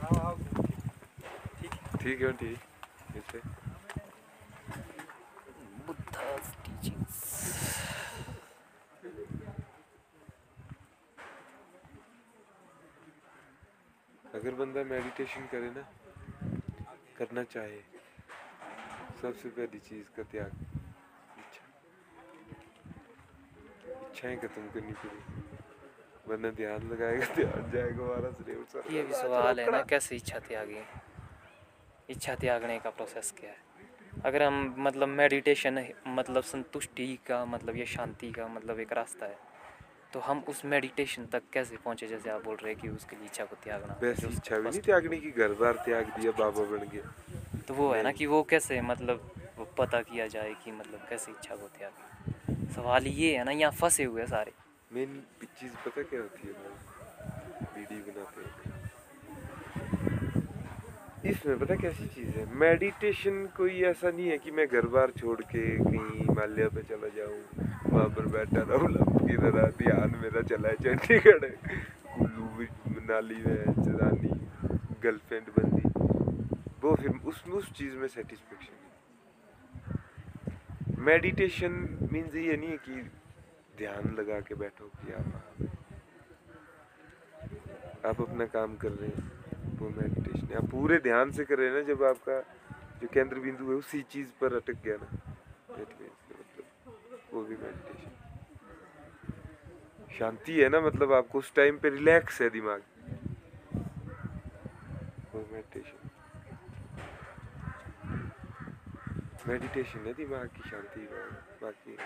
हाँ 0.02 0.20
हाँ 0.20 0.34
ठीक 2.06 2.22
है 2.22 2.32
ठीक। 2.40 2.58
teachings 6.66 7.22
अगर 14.36 14.54
बंदा 14.60 14.84
मेडिटेशन 14.92 15.46
करे 15.52 15.70
ना 15.78 15.84
करना 17.18 17.44
चाहे 17.54 17.80
सबसे 19.22 19.50
पहली 19.58 19.80
चीज़ 19.90 20.08
का 20.18 20.24
त्याग 20.32 20.52
इच्छा। 21.42 21.64
इच्छाएँ 24.10 24.38
खत्म 24.44 24.64
करनी 24.76 24.94
पड़ी 25.02 25.20
वरना 26.30 26.50
ध्यान 26.62 26.88
लगाएगा 26.94 27.34
ध्यान 27.36 27.72
जाएगा 27.72 28.04
हमारा 28.04 28.30
ये 28.94 29.02
भी 29.10 29.14
सवाल 29.24 29.60
है 29.60 29.72
ना 29.72 29.82
कैसे 29.94 30.16
इच्छा 30.16 30.40
त्यागी? 30.52 30.82
इच्छा 32.10 32.36
त्यागने 32.36 32.78
का 32.80 32.90
प्रोसेस 32.92 33.34
क्या 33.40 33.50
है। 33.50 33.64
अगर 34.26 34.44
हम 34.44 34.76
मतलब 34.78 35.08
मेडिटेशन 35.10 35.86
मतलब 36.08 36.44
संतुष्टि 36.44 37.08
का 37.28 37.44
मतलब 37.46 37.76
ये 37.76 37.86
शांति 37.88 38.32
का 38.32 38.48
मतलब 38.48 38.80
एक 38.80 38.94
रास्ता 38.94 39.26
है 39.26 39.38
तो 40.14 40.20
हम 40.22 40.44
उस 40.50 40.64
मेडिटेशन 40.66 41.26
तक 41.26 41.44
कैसे 41.54 41.78
पहुँचे? 41.78 42.08
जैसे 42.08 42.30
आप 42.30 42.44
बोल 42.44 42.56
रहे 42.56 42.74
हैं 42.74 42.82
कि 42.82 42.90
उसके 42.90 43.16
लिए 43.16 43.26
इच्छा 43.26 43.46
को 43.46 43.56
त्यागना 43.64 43.98
वैसी 44.02 44.28
इच्छा 44.28 44.58
भी 44.58 44.70
नहीं 44.70 44.82
त्यागने 44.82 45.18
की 45.18 45.32
घर 45.32 45.54
बार 45.54 45.82
त्याग 45.86 46.12
दिया 46.20 46.32
बाबा 46.34 46.64
बन 46.68 46.88
गया। 46.90 47.62
तो 47.68 47.74
वो 47.74 47.92
है 47.94 48.04
ना 48.04 48.12
कि 48.12 48.26
वो 48.26 48.42
कैसे 48.44 48.80
मतलब 48.84 49.32
वो 49.58 49.66
पता 49.78 50.02
किया 50.04 50.28
जाए 50.28 50.54
कि 50.64 50.72
मतलब 50.72 51.06
कैसे 51.10 51.32
इच्छा 51.32 51.56
को 51.56 51.68
त्याग। 51.78 52.72
सवाल 52.76 53.08
ये 53.08 53.36
है 53.38 53.44
ना 53.44 53.52
यहाँ 53.54 53.72
फंसे 53.74 54.04
हुए 54.04 54.26
सारे। 54.28 54.52
मेन 54.92 55.22
चीज़ 55.60 55.74
पता 55.86 56.02
क्या 56.04 56.22
होती 56.22 56.48
है 56.48 56.54
इसमें 61.30 61.58
पता 61.60 61.76
कैसी 61.76 62.08
चीज़ 62.08 62.38
है? 62.38 62.46
मेडिटेशन 62.56 63.46
कोई 63.58 63.82
ऐसा 63.84 64.10
नहीं 64.10 64.28
है 64.30 64.38
कि 64.38 64.52
मैं 64.52 64.68
घर 64.68 64.86
बार 64.96 65.12
छोड़ 65.20 65.42
के 65.42 65.62
कहीं 65.78 66.20
हिमालय 66.20 66.68
पे 66.76 66.82
चला 66.90 67.08
जाऊँ, 67.16 67.42
वहाँ 67.92 68.10
पर 68.10 68.26
बैठा 68.34 68.62
रहूँ, 68.70 68.90
लंब 68.90 69.16
तरह 69.46 69.68
ध्यान 69.78 70.16
मेरा 70.22 70.42
चला 70.42 70.70
है, 70.70 70.76
चंडीगढ़। 70.76 71.46
कुल्लू, 72.16 72.46
मनाली 72.92 73.40
में 73.46 73.62
चरानी 73.76 74.34
गर्लफ्रेंड 75.04 75.48
बंदी। 75.58 75.86
वो 76.84 76.96
फिर 76.96 77.12
उस 77.26 77.38
उस 77.54 77.66
चीज़ 77.74 77.96
में 77.96 78.08
सेटिस्फेक्शन 78.08 78.76
मेडिटेशन 81.02 81.74
मीन्स 82.12 82.36
ये 82.36 82.56
नहीं 82.58 82.70
है 82.70 82.78
कि 82.78 83.02
ध्यान 83.78 84.16
लगा 84.20 84.40
के 84.40 84.56
बैठो 84.56 84.86
कि 85.02 85.14
आप 85.14 85.30
आप 88.06 88.22
अपना 88.22 88.46
काम 88.46 88.76
कर 88.76 88.92
रहे 88.92 89.10
हैं। 89.10 89.35
वो 89.86 89.92
मेडिटेशन 89.96 90.54
आप 90.58 90.66
पूरे 90.70 90.98
ध्यान 91.00 91.32
से 91.32 91.44
कर 91.46 91.60
ना 91.74 91.82
जब 91.88 92.04
आपका 92.04 92.40
जो 93.02 93.08
केंद्र 93.14 93.40
बिंदु 93.40 93.66
है 93.70 93.76
उसी 93.76 94.02
चीज़ 94.12 94.30
पर 94.42 94.56
अटक 94.56 94.78
गया 94.86 94.96
ना। 95.02 95.08
मतलब 95.80 96.64
वो 97.34 97.42
भी 97.44 97.56
मेडिटेशन 97.56 98.14
शांति 100.18 100.54
है 100.54 100.70
ना 100.70 100.80
मतलब 100.82 101.14
आपको 101.14 101.40
उस 101.40 101.54
टाइम 101.56 101.78
पे 101.78 101.90
रिलैक्स 101.90 102.42
है 102.42 102.50
दिमाग। 102.50 102.82
वो 105.34 105.40
मेडिटेशन 105.54 106.10
मेडिटेशन 109.48 110.06
है 110.08 110.14
दिमाग 110.14 110.48
की 110.56 110.70
शांति 110.70 111.08
बाकी 111.62 111.98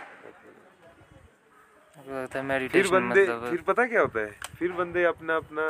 फिर 2.67 2.87
बंदे 2.87 3.23
मतलब 3.23 3.49
फिर 3.49 3.61
पता 3.67 3.85
क्या 3.87 4.01
होता 4.01 4.19
है? 4.19 4.31
फिर 4.57 4.71
बंदे 4.71 5.03
अपना 5.03 5.35
अपना 5.35 5.67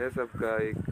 है 0.00 0.08
सबका 0.10 0.56
एक 0.62 0.91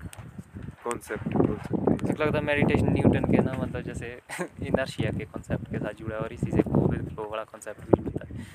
कॉन्सेप्ट 0.84 1.36
बोल 1.36 1.56
सकते 1.56 1.90
हैं 1.90 1.96
मुझे 2.02 2.12
लगता 2.24 2.38
है 2.38 2.44
मेडिटेशन 2.44 2.92
न्यूटन 2.92 3.24
के 3.32 3.42
ना 3.44 3.52
मतलब 3.62 3.80
जैसे 3.82 4.18
इनर्शिया 4.66 5.10
के 5.18 5.24
कॉन्सेप्ट 5.34 5.70
के 5.72 5.78
साथ 5.78 5.98
जुड़ा 5.98 6.14
है 6.16 6.20
और 6.22 6.32
इसी 6.32 6.50
से 6.50 6.62
कोविड 6.62 7.08
फ्लो 7.08 7.28
वाला 7.30 7.44
कॉन्सेप्ट 7.52 7.84
भी 7.90 8.02
मिलता 8.02 8.26
है। 8.26 8.46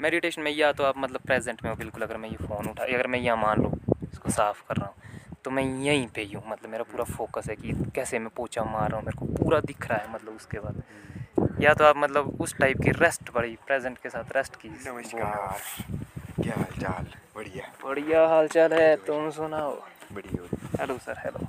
मेडिटेशन 0.00 0.42
में 0.42 0.50
या 0.52 0.72
तो 0.78 0.84
आप 0.84 0.98
मतलब 0.98 1.20
प्रेजेंट 1.26 1.62
में 1.64 1.70
हो 1.70 1.76
बिल्कुल 1.76 2.02
अगर 2.02 2.16
मैं 2.16 2.28
ये 2.28 2.36
फ़ोन 2.46 2.68
उठा 2.68 2.84
अगर 2.84 3.06
मैं 3.06 3.18
यहाँ 3.18 3.36
मान 3.36 3.62
लो 3.62 3.72
इसको 4.12 4.30
साफ़ 4.30 4.62
कर 4.68 4.76
रहा 4.76 4.86
हूँ 4.86 4.94
तो 5.44 5.50
मैं 5.50 5.62
यहीं 5.82 6.06
पे 6.14 6.22
ही 6.22 6.32
हूँ 6.32 6.42
मतलब 6.48 6.70
मेरा 6.70 6.84
पूरा 6.92 7.04
फोकस 7.16 7.48
है 7.50 7.56
कि 7.56 7.72
कैसे 7.94 8.18
मैं 8.18 8.30
पोछा 8.36 8.64
मार 8.64 8.88
रहा 8.90 8.98
हूँ 8.98 9.06
मेरे 9.06 9.18
को 9.18 9.26
पूरा 9.34 9.60
दिख 9.66 9.88
रहा 9.90 9.98
है 9.98 10.12
मतलब 10.14 10.36
उसके 10.36 10.58
बाद। 10.58 10.82
या 11.62 11.74
तो 11.74 11.84
आप 11.84 11.96
मतलब 11.96 12.40
उस 12.40 12.56
टाइप 12.58 12.80
की 12.82 12.90
रेस्ट 12.98 13.30
बड़ी 13.34 13.54
प्रेजेंट 13.66 13.98
के 13.98 14.08
साथ 14.10 14.36
रेस्ट 14.36 14.56
की 14.60 14.68
नमस्कार। 14.68 15.60
क्या 16.42 16.54
हाल 16.56 16.80
चाल 16.80 17.06
बढ़िया। 17.36 17.70
बढ़िया 17.84 18.26
हाल 18.28 18.48
चाल 18.48 18.72
है 18.72 18.94
तुम 19.06 19.30
सुनाओ। 19.38 19.72
बढ़िया 20.12 20.48
हेलो 20.80 20.98
सर 21.06 21.18
हेलो 21.24 21.46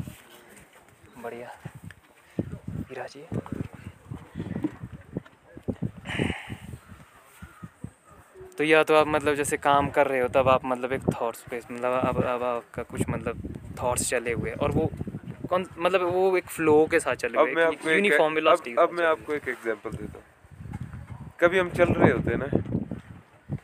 बढ़िया। 1.27 1.50
हीरा 2.89 3.05
जी। 3.13 3.24
तो 8.57 8.63
या 8.63 8.84
तो 8.84 8.96
आप 8.96 9.07
मतलब 9.07 9.36
जैसे 9.36 9.57
काम 9.57 9.89
कर 9.96 10.07
रहे 10.07 10.19
हो 10.22 10.27
तब 10.36 10.50
आप 10.50 10.65
मतलब 10.65 10.93
एक 10.93 11.03
थॉट्स 11.15 11.41
पे 11.50 11.57
मतलब 11.57 11.93
अब 12.01 12.24
अब 12.24 12.43
आपका 12.43 12.84
कुछ 12.84 13.01
मतलब 13.10 13.41
थॉट्स 13.81 14.10
चले 14.10 14.31
हुए 14.34 14.51
और 14.62 14.72
वो 14.72 14.89
कौन 15.50 15.65
मतलब 15.77 16.01
वो 16.13 16.24
एक 16.38 16.48
फ्लो 16.55 16.75
के 16.91 17.00
साथ 17.00 17.15
चले 17.25 17.38
अब 17.39 17.55
मैं 17.55 17.63
आपको 17.65 17.89
एक 17.89 17.96
यूनिफॉर्म 17.96 18.39
अब, 18.48 18.63
अब 18.79 18.89
मैं 19.00 19.05
आपको 19.05 19.34
एक 19.34 19.48
एग्जांपल 19.50 19.91
देता 19.98 20.17
हूँ। 20.17 20.25
कभी 21.39 21.60
हम 21.60 21.69
चल 21.72 21.93
रहे 21.93 22.12
होते 22.12 22.31
हैं 22.31 22.39
ना 22.39 22.50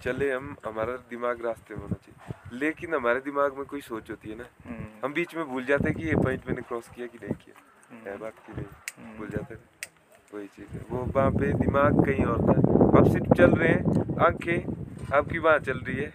चले 0.03 0.31
हम 0.31 0.55
हमारा 0.65 0.93
दिमाग 1.09 1.45
रास्ते 1.45 1.75
में 1.75 1.81
होना 1.81 1.95
चाहिए। 1.95 2.12
लेकिन 2.53 2.93
हमारे 2.93 3.19
दिमाग 3.19 3.53
में 3.57 3.65
कोई 3.65 3.81
सोच 3.81 4.09
होती 4.09 4.29
है 4.29 4.37
ना। 4.37 4.45
हम्म, 4.65 4.85
हम 5.05 5.13
बीच 5.13 5.35
में 5.35 5.45
भूल 5.45 5.65
जाते 5.65 5.89
हैं 5.89 5.97
कि 5.97 6.03
ये 6.07 6.15
पॉइंट 6.15 6.47
मैंने 6.47 6.61
क्रॉस 6.61 6.89
किया 6.95 7.07
कि 7.07 7.17
नहीं 7.23 7.35
किया। 7.35 7.61
है 7.95 8.11
हम्म, 8.11 8.21
बात 8.21 8.33
की 8.33 8.53
नहीं? 8.53 9.05
हम्म। 9.05 9.17
भूल 9.17 9.29
जाते 9.29 9.53
हैं। 9.53 9.61
वही 10.33 10.47
चीज़ 10.47 10.67
है। 10.67 10.81
वो 10.89 10.97
वहाँ 10.97 11.31
पे 11.31 11.53
दिमाग 11.53 12.05
कहीं 12.05 12.25
और 12.25 12.37
था। 12.37 12.51
आप 12.99 13.11
सिर्फ़ 13.11 13.33
चल 13.37 13.51
रहे 13.51 13.69
हैं 13.69 13.79
आँखें 14.25 14.83
आपकी 15.17 15.37
वहाँ 15.37 15.59
चल 15.59 15.77
रही 15.77 15.95
है। 15.95 16.13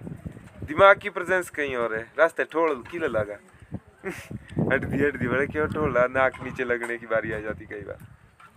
दिमाग 0.65 0.99
की 0.99 1.11
प्रेजेंस 1.11 1.51
कहीं 1.51 1.77
और 1.77 1.95
है। 1.95 2.13
रास्ते 2.19 2.45
ठोड़ 2.45 2.73
किला 2.73 3.07
लगा। 3.07 3.37
हट 4.73 4.85
दी 4.85 5.05
हट 5.05 5.17
दी 5.17 5.29
बड़े 5.29 5.47
क्यों 5.47 5.67
ठोड़ा 5.67 6.07
नाक 6.07 6.43
नीचे 6.43 6.65
लगने 6.65 6.99
की 6.99 7.07
बारी 7.07 7.33
आ 7.33 7.39
जाती 7.39 7.65
कई 7.67 7.81
बार। 7.81 7.99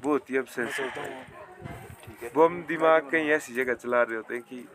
वो 0.04 0.12
होती 0.12 0.34
है 0.34 0.42
obsession। 0.42 0.90
ठीक 2.06 2.24
है। 2.24 2.32
वो 2.36 2.46
हम 2.46 2.64
दिमाग 2.68 3.10
कहीं 3.10 3.30
ऐसी 3.30 3.54
जगह 3.54 3.74
चला 3.74 4.04
रहे 4.04 4.16
होते 4.16 4.34
हैं 4.34 4.44
कि 4.44 4.68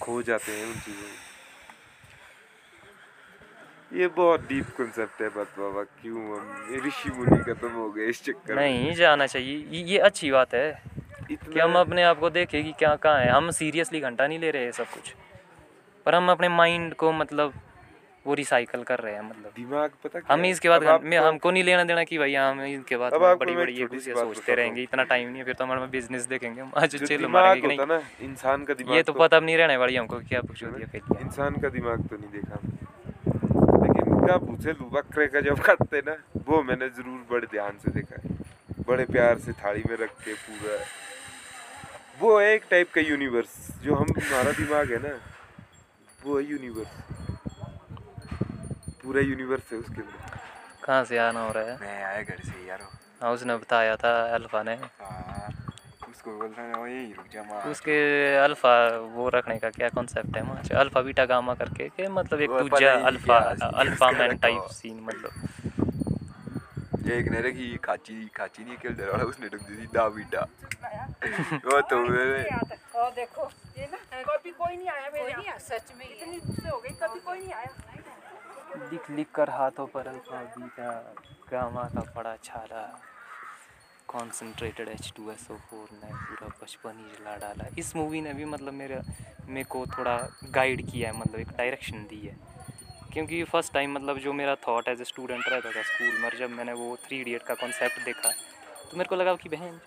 खो 0.00 0.22
जाते 0.22 0.52
हैं 0.52 0.66
उन 0.66 0.80
चीज़ों 0.80 1.02
में। 1.02 1.24
ये 4.00 4.08
बहुत 4.08 4.40
डीप 4.40 4.64
कंसेप्ट 4.78 5.22
है 5.22 5.28
बात 5.28 5.46
बाबा 5.58 5.82
क्यों 5.82 6.16
हम 6.16 6.66
ऋषि 6.86 7.10
मुनि 7.10 7.36
खत्म 7.36 7.68
हो 7.68 7.90
गए 7.90 8.06
इस 8.06 8.24
चक्कर 8.24 8.54
नहीं 8.54 8.94
जाना 8.94 9.26
चाहिए। 9.26 9.56
ये- 9.82 10.02
अच्छी 10.02 10.30
बात 10.30 10.54
है 10.54 10.82
कि 11.30 11.60
हम 11.60 11.78
अपने 11.78 12.02
आप 12.02 12.18
को 12.18 12.30
देखें 12.30 12.64
कि 12.64 12.72
क्या 12.72 12.96
कहाँ 12.96 13.20
है। 13.20 13.30
हम 13.30 13.50
सीरियसली 13.50 14.00
घंटा 14.00 14.26
नहीं 14.26 14.38
ले 14.38 14.50
रहे 14.50 14.64
हैं 14.64 14.72
सब 14.72 14.84
कुछ। 14.84 15.14
पर 16.06 16.14
हम 16.14 16.30
अपने 16.30 16.48
माइंड 16.48 16.94
को 16.94 17.12
मतलब 17.12 17.54
वो 18.26 18.34
रिसाइकल 18.34 18.82
कर 18.82 18.98
रहे 19.00 19.14
हैं 19.14 19.22
मतलब। 19.22 19.52
दिमाग 19.56 19.90
पता 20.04 20.18
क्या 20.18 20.32
हम 20.32 20.40
है? 20.40 20.50
इसके 20.50 20.68
बाद 20.68 21.02
मैं 21.04 21.18
हमको 21.18 21.50
नहीं 21.50 21.64
लेना 21.64 21.84
देना 21.84 22.04
कि 22.04 22.18
भाई 22.18 22.34
हम 22.34 22.60
इसके 22.62 22.96
बाद 22.96 23.12
बड़ी 23.40 23.54
बड़ी 23.54 23.72
ये 23.74 23.84
बात 23.84 24.00
सोचते 24.14 24.54
रहेंगे 24.54 24.82
इतना 24.82 25.02
टाइम 25.04 25.28
नहीं 25.28 25.38
है 25.38 25.44
फिर 25.44 25.54
तो 25.54 25.64
हमारे 25.64 25.86
बिज़नेस 25.92 26.26
देखेंगे 26.26 26.60
हम। 26.60 26.72
आज 26.76 26.96
चिल 26.96 27.26
मारेंगे 27.28 27.76
नहीं 27.76 27.98
इंसान 28.28 28.64
का 28.64 28.74
दिमाग 28.74 28.96
ये 28.96 29.02
तो 29.02 29.12
पता 29.14 29.40
भी 29.40 29.46
नहीं 29.46 29.56
रहने 29.56 29.76
वाली 29.76 29.96
हमको 29.96 30.20
क्या 30.28 30.40
हो 30.40 30.54
फिर 30.54 31.02
इंसान 31.20 31.60
का 31.62 31.68
दिमाग 31.70 32.06
तो 32.08 32.16
नहीं 32.16 32.30
देखा। 32.32 32.60
लेकिन 33.76 34.12
इनका 34.14 34.36
भूसे 34.38 34.72
बकरे 34.92 35.26
का 35.26 35.40
जब 35.42 35.60
काटते 35.62 36.00
ना 36.06 36.16
वो 36.46 36.62
मैंने 36.62 36.88
ज़रूर 36.90 37.26
बड़े 37.30 37.46
ध्यान 37.52 37.78
से 37.84 37.90
देखा 37.92 38.22
है। 38.22 38.82
बड़े 38.88 39.04
प्यार 39.06 39.38
से 39.38 39.52
थाली 39.54 39.82
में 39.90 39.96
रख 39.96 40.10
के 40.24 40.34
पूरा। 40.44 40.78
वो 42.18 42.40
एक 42.40 42.62
टाइप 42.70 42.90
का 42.94 43.00
यूनिवर्स 43.02 43.54
जो 43.84 43.94
हम 43.94 44.14
हमारा 44.18 44.52
दिमाग 44.54 44.92
है 44.92 44.98
ना 45.02 45.14
वो 46.20 46.38
है 46.38 46.44
यूनिवर्स 46.46 47.13
पूरा 49.04 49.20
यूनिवर्स 49.22 49.72
है 49.72 49.78
उसके 49.78 50.00
अंदर 50.02 50.38
कहाँ 50.84 51.04
से 51.04 51.18
आना 51.18 51.40
हो 51.40 51.52
रहा 51.52 51.64
है? 51.64 51.76
मैं 51.80 52.04
आया 52.04 52.22
घर 52.22 52.40
से 52.44 52.66
यार। 52.68 52.80
हाँ 53.22 53.32
उसने 53.32 53.56
बताया 53.56 53.96
था 53.96 54.12
अल्फ़ा 54.34 54.62
ने। 54.62 54.74
हाँ 54.74 55.48
उसको 56.10 56.30
बोलता 56.38 56.62
है 56.62 56.68
यही 56.90 57.12
रुक 57.12 57.26
जा 57.32 57.70
उसके 57.70 57.96
अल्फ़ा 58.36 58.74
वो 59.14 59.28
रखने 59.34 59.58
का 59.58 59.70
क्या 59.70 59.88
कॉन्सेप्ट 59.96 60.36
है? 60.36 60.42
वहाँ 60.42 60.62
अल्फ़ा 60.80 61.00
बीटा 61.02 61.24
गामा 61.26 61.54
करके 61.54 61.88
के 61.96 62.08
मतलब 62.10 62.40
एक 62.40 62.50
दूजा 62.50 62.92
alpha 63.06 63.38
alpha 63.84 64.10
man 64.10 64.36
type 64.38 64.62
scene 64.72 65.00
मतलब। 65.04 65.32
एक 67.12 67.28
ने 67.28 67.40
रखी 67.48 67.76
खाची 67.84 68.16
खाची 68.36 68.64
नहीं 68.64 68.76
खेल 68.82 68.94
रहा 69.00 69.24
उसने 69.24 69.46
रख 69.54 69.62
दी 69.62 69.74
थी 69.76 69.86
दा 69.94 70.08
बीटा। 70.10 70.42
वो 71.64 71.80
तो 71.90 71.96
देखो 73.16 73.50
ये 73.78 73.86
ना 73.92 73.98
कभी 74.22 74.50
कोई 74.52 74.76
नहीं 74.76 74.88
आया 74.88 75.10
मेरे 75.12 75.58
सच 75.60 75.92
में 75.98 76.06
इतनी 76.06 76.36
गुस्से 76.38 76.68
हो 76.68 76.78
गई 76.78 76.90
कभी 77.02 77.20
कोई 77.20 77.38
नहीं 77.38 77.52
आया। 77.52 77.70
लिख 78.76 79.10
लिख 79.10 79.30
कर 79.34 79.50
हाथों 79.50 79.86
पर 79.86 80.06
अल्फ़ा, 80.08 80.40
बीटा, 80.56 80.90
गामा 81.50 81.82
का 81.94 82.00
पड़ा 82.16 82.36
छाला। 82.44 82.82
Concentrated 84.08 84.88
H 84.88 85.12
two 85.16 85.30
S 85.30 85.46
O 85.50 85.54
four 85.70 85.88
ने 85.94 86.12
पूरा 86.14 86.48
बचपन 86.62 86.98
ही 86.98 87.16
जला 87.16 87.36
डाला। 87.36 87.64
इस 87.78 87.94
मूवी 87.96 88.20
ने 88.20 88.32
भी 88.34 88.44
मतलब 88.44 88.72
मेरे 88.72 89.00
मेरे 89.46 89.64
को 89.64 89.84
थोड़ा 89.98 90.16
गाइड 90.54 90.90
किया 90.90 91.10
है 91.10 91.18
मतलब 91.18 91.40
एक 91.40 91.48
डायरेक्शन 91.56 92.06
दी 92.10 92.20
है। 92.26 92.36
क्योंकि 93.12 93.42
फ़र्स्ट 93.44 93.72
टाइम 93.72 93.92
मतलब 93.92 94.18
जो 94.18 94.32
मेरा 94.32 94.54
थॉट 94.68 94.88
एज 94.88 95.00
ए 95.00 95.04
स्टूडेंट 95.04 95.48
रहता 95.48 95.70
था 95.70 95.82
स्कूल 95.82 96.18
में 96.22 96.30
जब 96.38 96.50
मैंने 96.50 96.72
वो 96.72 96.96
थ्री 97.06 97.20
इडियट 97.20 97.42
का 97.42 97.54
कॉन्सेप्ट 97.54 98.04
देखा 98.04 98.30
तो 98.90 98.96
मेरे 98.96 99.08
को 99.08 99.16
लगा 99.16 99.34
कि 99.42 99.48
बहन 99.48 99.78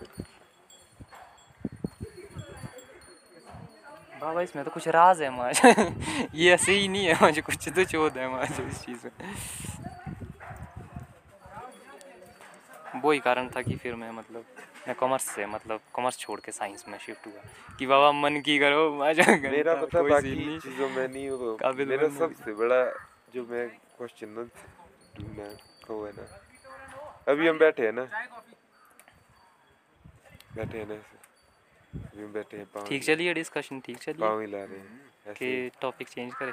बाबा 4.20 4.42
इसमें 4.42 4.64
तो 4.64 4.70
कुछ 4.70 4.88
राज 4.90 5.22
है 5.22 5.30
माज 5.30 5.60
ये 6.34 6.52
ऐसे 6.52 6.72
ही 6.72 6.88
नहीं 6.88 7.06
है 7.06 7.14
मुझे 7.22 7.40
कुछ 7.42 7.68
तो 7.68 7.84
चोद 7.86 8.16
है 8.18 8.28
माज 8.28 8.60
इस 8.60 8.80
चीज़ 8.80 9.04
में 9.06 9.12
वो 12.96 13.12
ही 13.12 13.18
कारण 13.20 13.48
था 13.48 13.62
कि 13.62 13.76
फिर 13.76 13.94
मैं 13.94 14.10
मतलब 14.12 14.44
मैं 14.88 14.94
कॉमर्स 14.96 15.22
से 15.28 15.46
मतलब 15.46 15.80
कॉमर्स 15.92 16.18
छोड़ 16.18 16.38
के 16.40 16.52
साइंस 16.52 16.84
में 16.88 16.98
शिफ्ट 16.98 17.26
हुआ 17.26 17.76
कि 17.78 17.86
बाबा 17.86 18.10
मन 18.14 18.40
की 18.40 18.58
करो 18.58 18.90
माजा 18.94 19.26
मेरा 19.42 19.74
पता 19.76 20.02
बाकी 20.04 20.58
चीज़ों 20.58 20.88
में 20.88 21.06
नहीं 21.06 21.28
वो 21.30 21.56
मेरा 21.84 22.08
सबसे 22.18 22.54
बड़ा 22.54 22.84
जो 23.34 23.46
मैं 23.46 23.68
क्वेश्चन 23.68 24.34
ढूंढना 25.14 25.48
को 25.86 26.04
है 26.04 26.12
ना 26.12 26.26
अभी 27.28 27.48
हम 27.48 27.58
बैठे 27.58 27.82
हैं 27.82 27.92
ना 27.92 28.08
बैठे 30.56 30.78
हैं 30.78 30.86
ना 30.88 31.17
हम 31.94 32.32
बैठे 32.32 32.56
हैं 32.56 32.84
ठीक 32.84 33.04
चलिए 33.04 33.34
डिस्कशन 33.34 33.80
ठीक 33.80 33.98
चलिए। 33.98 34.20
पाँव 34.20 34.40
हिला 34.40 34.64
रहे 34.64 34.78
हैं 34.78 35.10
कि 35.34 35.70
टॉपिक 35.80 36.08
चेंज 36.08 36.34
करें। 36.34 36.52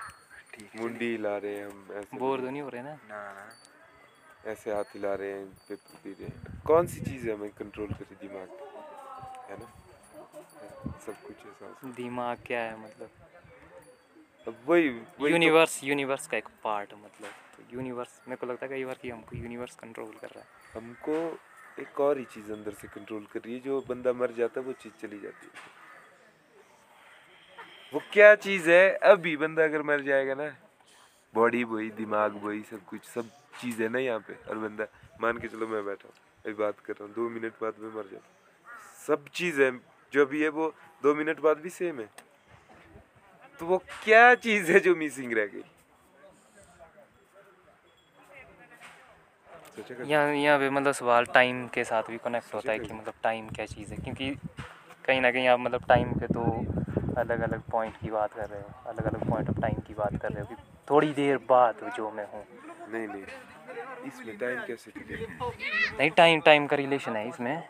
ठीक 0.53 0.69
मुंडी 0.75 1.11
हिला 1.11 1.37
रहे 1.37 1.55
हैं 1.55 1.65
हम 1.65 1.87
ऐसे 1.91 2.17
बोर 2.17 2.39
तो 2.39 2.49
नहीं 2.49 2.61
हो 2.61 2.69
रहे 2.69 2.83
ना? 2.83 2.93
ना। 2.93 3.33
ना 3.33 4.51
ऐसे 4.51 4.73
हाथ 4.73 4.83
हिला 4.83 5.15
रहे 5.15 5.31
हैं 5.31 5.45
पेपर 5.45 5.97
पी 6.03 6.11
रहे 6.11 6.25
हैं। 6.25 6.61
कौन 6.65 6.87
सी 6.87 7.01
चीज़ 7.01 7.29
है 7.29 7.35
हमें 7.35 7.49
कंट्रोल 7.49 7.87
करे 7.87 8.27
दिमाग? 8.27 8.49
है 9.51 9.59
ना? 9.59 9.71
सब 11.05 11.21
कुछ 11.21 11.37
ऐसा 11.37 11.79
दिमाग 11.85 12.37
क्या 12.45 12.59
है 12.59 12.79
मतलब? 12.79 13.09
अब 14.47 14.57
वही 14.65 14.89
वही 14.89 15.05
तो- 15.19 15.31
यूनिवर्स 15.31 15.83
यूनिवर्स 15.83 16.27
का 16.27 16.37
एक 16.37 16.47
पार्ट 16.63 16.93
मतलब। 16.93 17.29
तो 17.29 17.63
यूनिवर्स 17.73 18.21
मेरे 18.27 18.35
को 18.35 18.45
लगता 18.45 18.65
है 18.65 18.69
कई 18.69 18.85
बार 18.85 18.95
कि 18.95 19.09
हमको 19.09 19.37
यूनिवर्स 19.37 19.75
कंट्रोल 19.75 20.11
कर 20.11 20.27
रहा 20.27 20.39
है। 20.39 20.47
हमको 20.75 21.39
एक 21.79 22.00
और 22.00 22.17
ही 22.17 22.24
चीज़ 22.25 22.51
अंदर 22.51 22.72
से 22.72 22.88
कंट्रोल 22.88 23.25
कर 23.34 23.39
रही 23.39 23.53
है, 23.53 23.60
जो 23.60 23.82
बंदा 23.89 24.13
मर 24.13 24.32
जाता 24.32 24.60
है, 24.60 24.65
वो 24.65 24.74
चीज़ 24.74 24.94
चली 25.01 25.20
जाती 25.20 25.48
है। 25.48 25.74
वो 27.94 28.01
क्या 28.13 28.34
चीज़ 28.36 28.70
है? 28.70 28.89
अभी 29.05 29.36
बंदा 29.38 29.63
अगर 29.63 29.82
मर 29.82 30.01
जाएगा 30.01 30.34
ना 30.34 30.55
बॉडी 31.34 31.63
वही, 31.63 31.89
दिमाग 31.91 32.39
वही, 32.44 32.62
सब 32.62 32.86
कुछ, 32.86 33.03
सब 33.05 33.29
चीज़ 33.62 33.82
है 33.84 33.89
ना 33.89 34.00
यहाँ 34.00 34.20
पे। 34.20 34.34
और 34.50 34.58
बंदा 34.58 34.88
मान 35.22 35.38
के 35.38 35.48
चलो 35.48 35.67
मैं 35.67 35.86
बैठा 35.86 36.08
हूँ, 36.08 36.15
अभी 36.46 36.53
बात 36.53 36.79
कर 36.79 36.94
रहा 36.94 37.05
हूँ, 37.05 37.13
दो 37.15 37.29
मिनट 37.29 37.53
बाद 37.62 37.74
मैं 37.79 37.94
मर 37.96 38.10
जाता 38.12 38.34
सब 39.08 39.27
चीज़ 39.34 39.62
है, 39.62 39.72
जो 40.13 40.25
भी 40.25 40.41
है, 40.44 40.50
वो 40.50 40.74
दो 41.03 41.13
मिनट 41.15 41.39
बाद 41.39 41.58
भी 41.58 41.70
सेम 41.70 42.00
है। 42.00 42.10
तो 43.60 43.65
वो 43.65 43.77
क्या 44.03 44.34
चीज़ 44.36 44.72
है 44.72 44.79
जो 44.79 44.96
मिसिंग 44.96 45.34
रह 45.34 45.46
गई 45.46 45.62
सोचा 45.62 45.72
कर 49.51 49.64
यहाँ 49.77 50.34
यहाँ 50.34 50.58
पे 50.60 50.70
मतलब 50.70 50.94
सवाल 50.94 51.25
टाइम 51.34 51.67
के 51.67 51.84
साथ 51.84 52.10
भी 52.10 52.17
कनेक्ट 52.17 52.53
होता 52.53 52.72
है 52.72 52.79
कि 52.79 52.94
मतलब 52.94 53.13
टाइम 53.24 53.48
क्या 53.50 53.65
चीज़ 53.65 53.91
है 53.94 53.98
क्योंकि 53.98 54.29
कहीं 55.05 55.22
ना 55.22 55.32
कहीं 55.32 55.48
आप 55.48 55.60
मतलब 55.60 55.84
टाइम 55.89 56.12
के 56.13 56.27
दो 56.27 56.44
अलग 57.17 57.41
अलग 57.41 57.62
पॉइंट 57.72 57.96
की 57.98 58.10
बात 58.12 58.34
कर 58.34 58.48
रहे 58.50 58.62
हो 58.62 58.89
अलग 58.89 59.05
अलग 59.05 59.29
पॉइंट 59.29 59.50
ऑफ़ 59.50 59.60
टाइम 59.62 59.79
की 59.88 59.94
बात 59.94 60.15
कर 60.22 60.32
रहे 60.32 60.41
हो 60.41 60.46
कि 60.46 60.55
थोड़ी 60.89 61.12
देर 61.13 61.38
बाद 61.50 61.91
जो 61.98 62.10
मैं 62.12 62.25
हूँ। 62.34 62.44
नहीं 62.94 63.08
नहीं 63.08 63.24
इसमें 64.08 64.38
टाइम 64.38 64.60
कैसे 64.67 64.91
नहीं 66.00 66.10
टाइम 66.10 66.41
टाइम 66.41 66.67
का 66.67 66.75
रिलेशन 66.75 67.15
है 67.15 67.27
इसमें। 67.29 67.63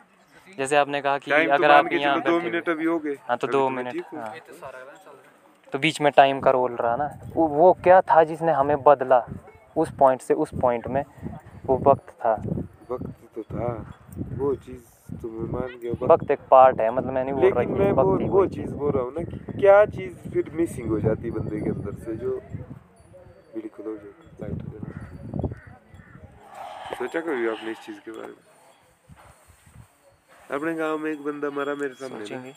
जैसे 0.57 0.75
आपने 0.75 1.01
कहा 1.01 1.17
कि 1.17 1.31
तो 1.31 1.53
अगर 1.53 1.71
आप 1.71 1.91
यहाँ 1.91 2.21
दो 2.21 2.39
मिनट 2.39 2.69
अभी 2.69 2.85
हो 2.85 2.97
गए। 2.99 3.15
हाँ 3.29 3.37
तो 3.37 3.47
दो 3.47 3.69
मिनट 3.69 4.03
हाँ। 4.15 4.33
तो 5.73 5.79
बीच 5.79 6.01
में 6.01 6.11
टाइम 6.11 6.39
का 6.39 6.51
रोल 6.51 6.75
रहा 6.75 6.95
ना। 6.95 7.09
वो 7.35 7.71
क्या 7.83 8.01
था 8.01 8.23
जिसने 8.23 8.51
हमें 8.51 8.77
बदला? 8.83 9.25
उस 9.77 9.89
पॉइंट 9.99 10.21
से 10.21 10.33
उस 10.33 10.49
पॉइंट 10.61 10.87
में 10.87 11.03
वो 11.65 11.77
वक्त 11.87 12.09
था। 12.21 12.33
वक्त 12.91 13.05
तो 13.35 13.41
था। 13.43 13.69
वो 14.37 14.53
चीज़ 14.55 15.15
तो 15.21 15.29
मान 15.53 15.79
गया 15.81 16.05
वक्त 16.05 16.31
एक 16.31 16.39
पार्ट 16.51 16.79
है 16.81 16.89
मतलब 16.91 17.13
मैं 17.13 17.23
नहीं 17.23 17.33
बोल 17.33 17.51
रहा 17.51 17.61
लेकिन 17.61 17.73
कि 17.73 17.79
मैं 17.79 17.91
वो 17.91 18.13
वक्त 18.13 18.29
वो 18.29 18.45
चीज़ 18.47 18.71
बोल 18.73 18.91
रहा 18.91 19.03
हूँ 19.03 19.13
ना 19.13 19.23
कि 19.23 19.59
क्या 19.61 19.85
चीज़ 19.85 20.29
फिर 20.33 20.51
मिसिंग 20.53 20.89
हो 20.89 20.99
जाती 20.99 21.31
बंदे 21.31 21.61
के 21.61 21.69
अंदर 21.69 21.93
से 22.05 22.15
जो 22.15 22.39
बिल्कुल 23.55 23.85
हो 23.85 23.91
हो। 23.91 23.97
जाती 23.97 24.55
सोचा 26.95 27.19
कभी 27.19 27.47
आपने 27.47 27.71
इस 27.71 27.77
चीज़ 27.85 27.99
के 28.05 28.11
बारे 28.11 28.27
में? 28.27 28.43
अपने 30.51 30.73
गाँव 30.75 30.97
में 30.97 31.11
एक 31.11 31.23
बंदा 31.23 31.49
मरा 31.49 31.75
मेरे 31.75 31.93
सामने 31.93 32.53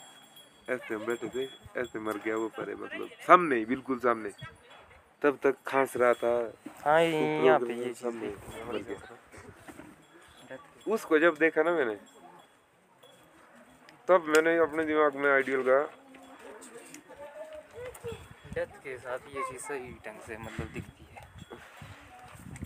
ऐसे 0.69 0.95
हम 0.95 1.05
बैठे 1.05 1.27
थे 1.27 1.43
ऐसे 1.81 1.99
मर 1.99 2.17
गया 2.25 2.35
वो 2.37 2.47
परे 2.57 2.73
मतलब 2.75 3.07
सामने 3.27 3.65
बिल्कुल 3.65 3.97
सामने। 3.99 4.29
तब 5.23 5.37
तक 5.43 5.55
खांस 5.67 5.93
रहा 5.97 6.13
था। 6.13 6.53
हाँ 6.85 7.01
ये- 7.01 7.45
यहाँ 7.45 7.59
पे 7.59 7.73
ये 7.73 7.85
में 7.85 7.93
चीज़ 7.93 8.07
उसको 10.87 11.19
जब 11.19 11.35
देखा 11.39 11.63
ना 11.63 11.71
मैंने 11.71 11.95
तब 14.07 14.23
मैंने 14.27 14.57
अपने 14.57 14.85
दिमाग 14.85 15.15
में 15.15 15.31
आइडियल 15.31 15.61
का 15.61 15.79
डेथ 18.53 18.65
के 18.65 18.97
साथ 18.97 19.19
ये 19.35 19.41
चीज़ 19.41 19.61
सही 19.61 19.91
ढंग 20.05 20.19
से 20.27 20.37
मतलब 20.37 20.67
दिखती 20.67 21.07
है। 21.11 21.21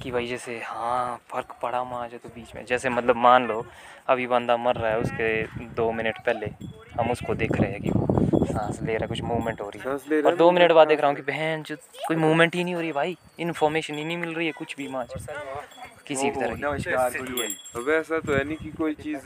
कि 0.04 0.12
भाई 0.12 0.28
जैसे 0.28 0.62
हाँ 0.62 1.18
फ़र्क 1.30 1.60
पड़ा 1.62 1.84
माज 1.84 2.14
तो 2.14 2.30
बीच 2.30 2.56
में। 2.56 2.66
जैसे 2.66 2.90
मतलब 2.90 3.16
मान 3.16 3.48
लो 3.48 3.66
अभी 4.08 4.28
बंदा 4.28 4.58
मर 4.58 4.76
रहा 4.76 4.92
है 4.92 5.00
उसके 5.00 5.44
दो 5.66 5.92
मिनट 5.92 6.26
पहले। 6.26 6.73
हम 7.00 7.12
उसको 7.12 7.36
देख 7.36 7.52
रहे 7.60 7.72
हैं 7.72 7.82
कि 7.82 7.90
वो 7.90 8.46
सांस 8.46 8.82
ले 8.82 8.94
रहा 8.94 9.04
है 9.04 9.08
कुछ 9.08 9.22
मूवमेंट 9.24 9.62
हो 9.62 9.70
रही 9.70 9.82
है। 9.82 10.22
और 10.22 10.36
दो 10.36 10.50
मिनट 10.52 10.72
बाद 10.72 10.88
देख 10.88 11.00
रहा 11.00 11.08
हूँ 11.08 11.16
कि 11.16 11.22
बहन 11.24 11.64
जो 11.68 11.76
कोई 12.08 12.18
मूवमेंट 12.18 12.56
ही 12.56 12.64
नहीं 12.64 12.76
हो 12.76 12.82
रही 12.82 12.92
भाई। 12.94 13.18
इन्फॉर्मेशन 13.40 13.94
ही 13.98 14.04
नहीं 14.04 14.18
मिल 14.18 14.34
रही 14.36 14.46
है 14.48 14.52
कुछ 14.58 14.76
भी 14.78 14.88
माज 14.88 15.08
किसी 16.08 16.30
भी 16.30 16.40
तरह 16.40 16.56
की। 16.56 16.62
ऐसा 17.94 18.20
तो 18.20 18.34
है 18.34 18.44
नहीं 18.44 18.58
कि 18.58 18.72
कोई 18.78 18.94
चीज़ 18.96 19.22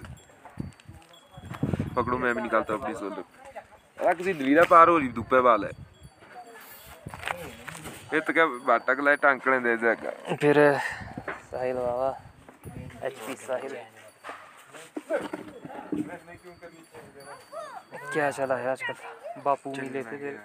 पकड़ो 1.96 2.18
मैं 2.18 2.34
भी 2.36 2.42
निकालता 2.42 2.74
हूँ 2.74 2.82
अपनी 2.82 2.94
सोलर 2.96 3.24
अरे 4.00 4.14
किसी 4.16 4.34
दलीला 4.34 4.64
पार 4.70 4.90
हो 4.90 4.98
रही 4.98 5.08
धुप्पे 5.12 5.40
वाल 5.42 5.64
है। 5.66 5.72
ये 8.14 8.20
तो 8.20 8.34
क्या 8.34 8.46
बाटा 8.68 8.94
कला 8.94 9.14
टांकने 9.24 9.60
दे 9.60 9.76
जाएगा 9.78 10.36
फिर 10.36 10.56
साहिल 11.52 11.76
बाबा 11.76 12.10
एच 13.08 13.14
पी 13.28 13.34
साहिल। 13.38 13.76
क्या 18.14 18.30
चला 18.32 18.56
है 18.58 18.68
आजकल? 18.72 18.94
बापू 19.46 19.70
मिले 19.72 20.02
थे 20.04 20.18
तेरे 20.18 20.38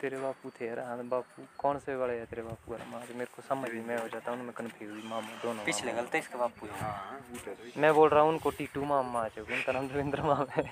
तेरे 0.00 0.16
बापू 0.20 0.50
थे 0.56 0.66
यार 0.66 0.78
हाँ 0.80 0.96
बापू। 1.08 1.42
कौन 1.58 1.78
से 1.84 1.96
बड़े 1.98 2.14
हैं 2.18 2.26
तेरे 2.30 2.42
बापू? 2.42 2.72
यार 2.72 2.82
मार 2.92 3.06
मेरे 3.14 3.26
को 3.36 3.42
समझ 3.48 3.70
ही 3.72 3.80
मैं 3.88 3.96
हो 4.00 4.08
जाता 4.12 4.30
हूँ 4.32 4.42
मैं 4.44 4.52
कंफ्यूज 4.56 5.04
मामा 5.10 5.28
दोनों 5.42 5.64
पिछले 5.64 5.92
गलते 5.92 6.18
इसके 6.18 6.38
बापू 6.38 6.66
मैं 7.80 7.92
बोल 7.94 8.08
रहा 8.08 8.22
हूँ 8.22 8.30
उनको 8.32 8.50
टीटू 8.58 8.84
मामा 8.92 9.20
आ 9.20 9.28
चुके 9.36 9.54
उनका 9.54 9.72
नाम 9.72 9.88
रविंद्र 9.94 10.22
मामा 10.22 10.46
है। 10.56 10.62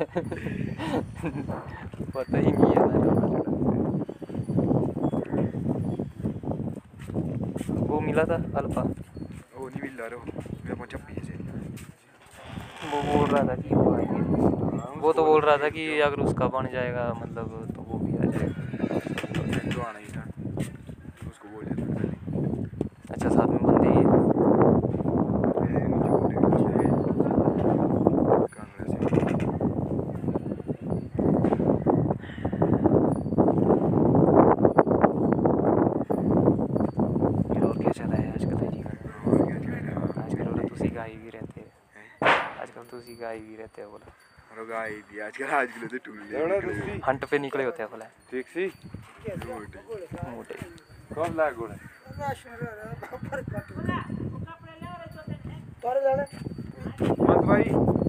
पता 2.17 2.39
ही 2.39 2.53
नहीं 2.53 2.73
है 2.73 2.77
तो 7.67 7.73
वो 7.93 8.01
मिला 8.01 8.25
था 8.31 8.35
अल्फ़ा? 8.61 8.83
ओ 8.83 8.85
नहीं 9.69 9.83
मिल 9.83 9.97
रहा 10.01 10.25
मेरा 10.25 10.75
पहुँचा 10.75 10.99
पीछे 11.09 11.33
वो 12.85 12.99
बोल 13.03 13.27
रहा 13.31 13.43
था 13.49 13.55
कि 13.57 13.75
वो 13.75 13.93
आएँगे। 13.95 15.01
वो 15.01 15.13
तो 15.13 15.25
बोल 15.25 15.41
रहा 15.43 15.57
था 15.57 15.69
कि 15.71 15.85
अगर 16.01 16.21
उसका 16.25 16.47
बन 16.57 16.69
जाएगा 16.73 17.13
मतलब 17.23 17.47
तो 17.77 17.83
वो 17.89 17.99
भी 17.99 18.13
आ 18.13 18.31
जाएगा। 18.31 18.63
तो 19.75 19.83
आना 19.83 19.99
ही 19.99 20.07
था 20.17 20.23
उसको 21.29 21.49
बोल 21.49 21.65
देता 21.65 21.85
पहले 21.95 22.15
अच्छा 23.11 23.29
साथ 23.29 23.47
में 23.47 23.63
बंदे 23.63 23.89
ही 23.89 23.95
हैं। 23.97 24.07
फिर 37.49 37.63
और 37.65 37.77
क्या 37.79 37.93
चला 37.93 38.17
है 38.17 38.33
आजकल 38.33 38.57
है 38.57 38.69
जीवन 38.73 38.95
आजकल 40.19 40.45
बोला 40.45 40.63
तुसी 40.69 40.89
गाय 40.97 41.13
भी 41.23 41.31
रहते 41.31 41.61
हैं 41.61 41.71
आजकल 42.63 42.83
तुसी 42.91 43.15
गाय 43.29 43.39
भी 43.41 43.57
रहते 43.57 43.83
हैं 43.83 43.91
बोला 43.91 44.07
और 44.51 44.67
गाय 44.67 44.91
भी 45.09 45.19
आजकल 45.21 45.51
आजकल 45.55 45.87
तो 45.89 45.99
टूल 46.05 46.19
ले 46.29 46.99
हंट 47.07 47.25
पे 47.31 47.39
निकले 47.39 47.65
होते 47.65 47.83
हैं 47.83 47.91
बोला 47.91 48.05
ठीक 48.31 48.47
सी 48.49 48.65
मोटे 50.29 50.59
कौन 51.15 51.37
लाग 51.37 51.57
गोड़ा 51.57 51.77
मत 57.21 57.45
भाई 57.49 58.08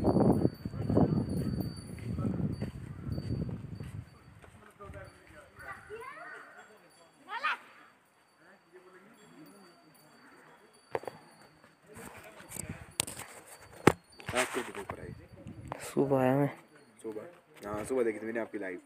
सुबह 16.10 16.22
आया 16.22 16.36
मैं। 16.36 16.50
सुबह। 17.02 17.68
हाँ 17.68 17.84
सुबह 17.86 18.04
देखी 18.04 18.20
थी 18.20 18.26
मैंने 18.26 18.40
आपकी 18.40 18.60
लाइव 18.60 18.80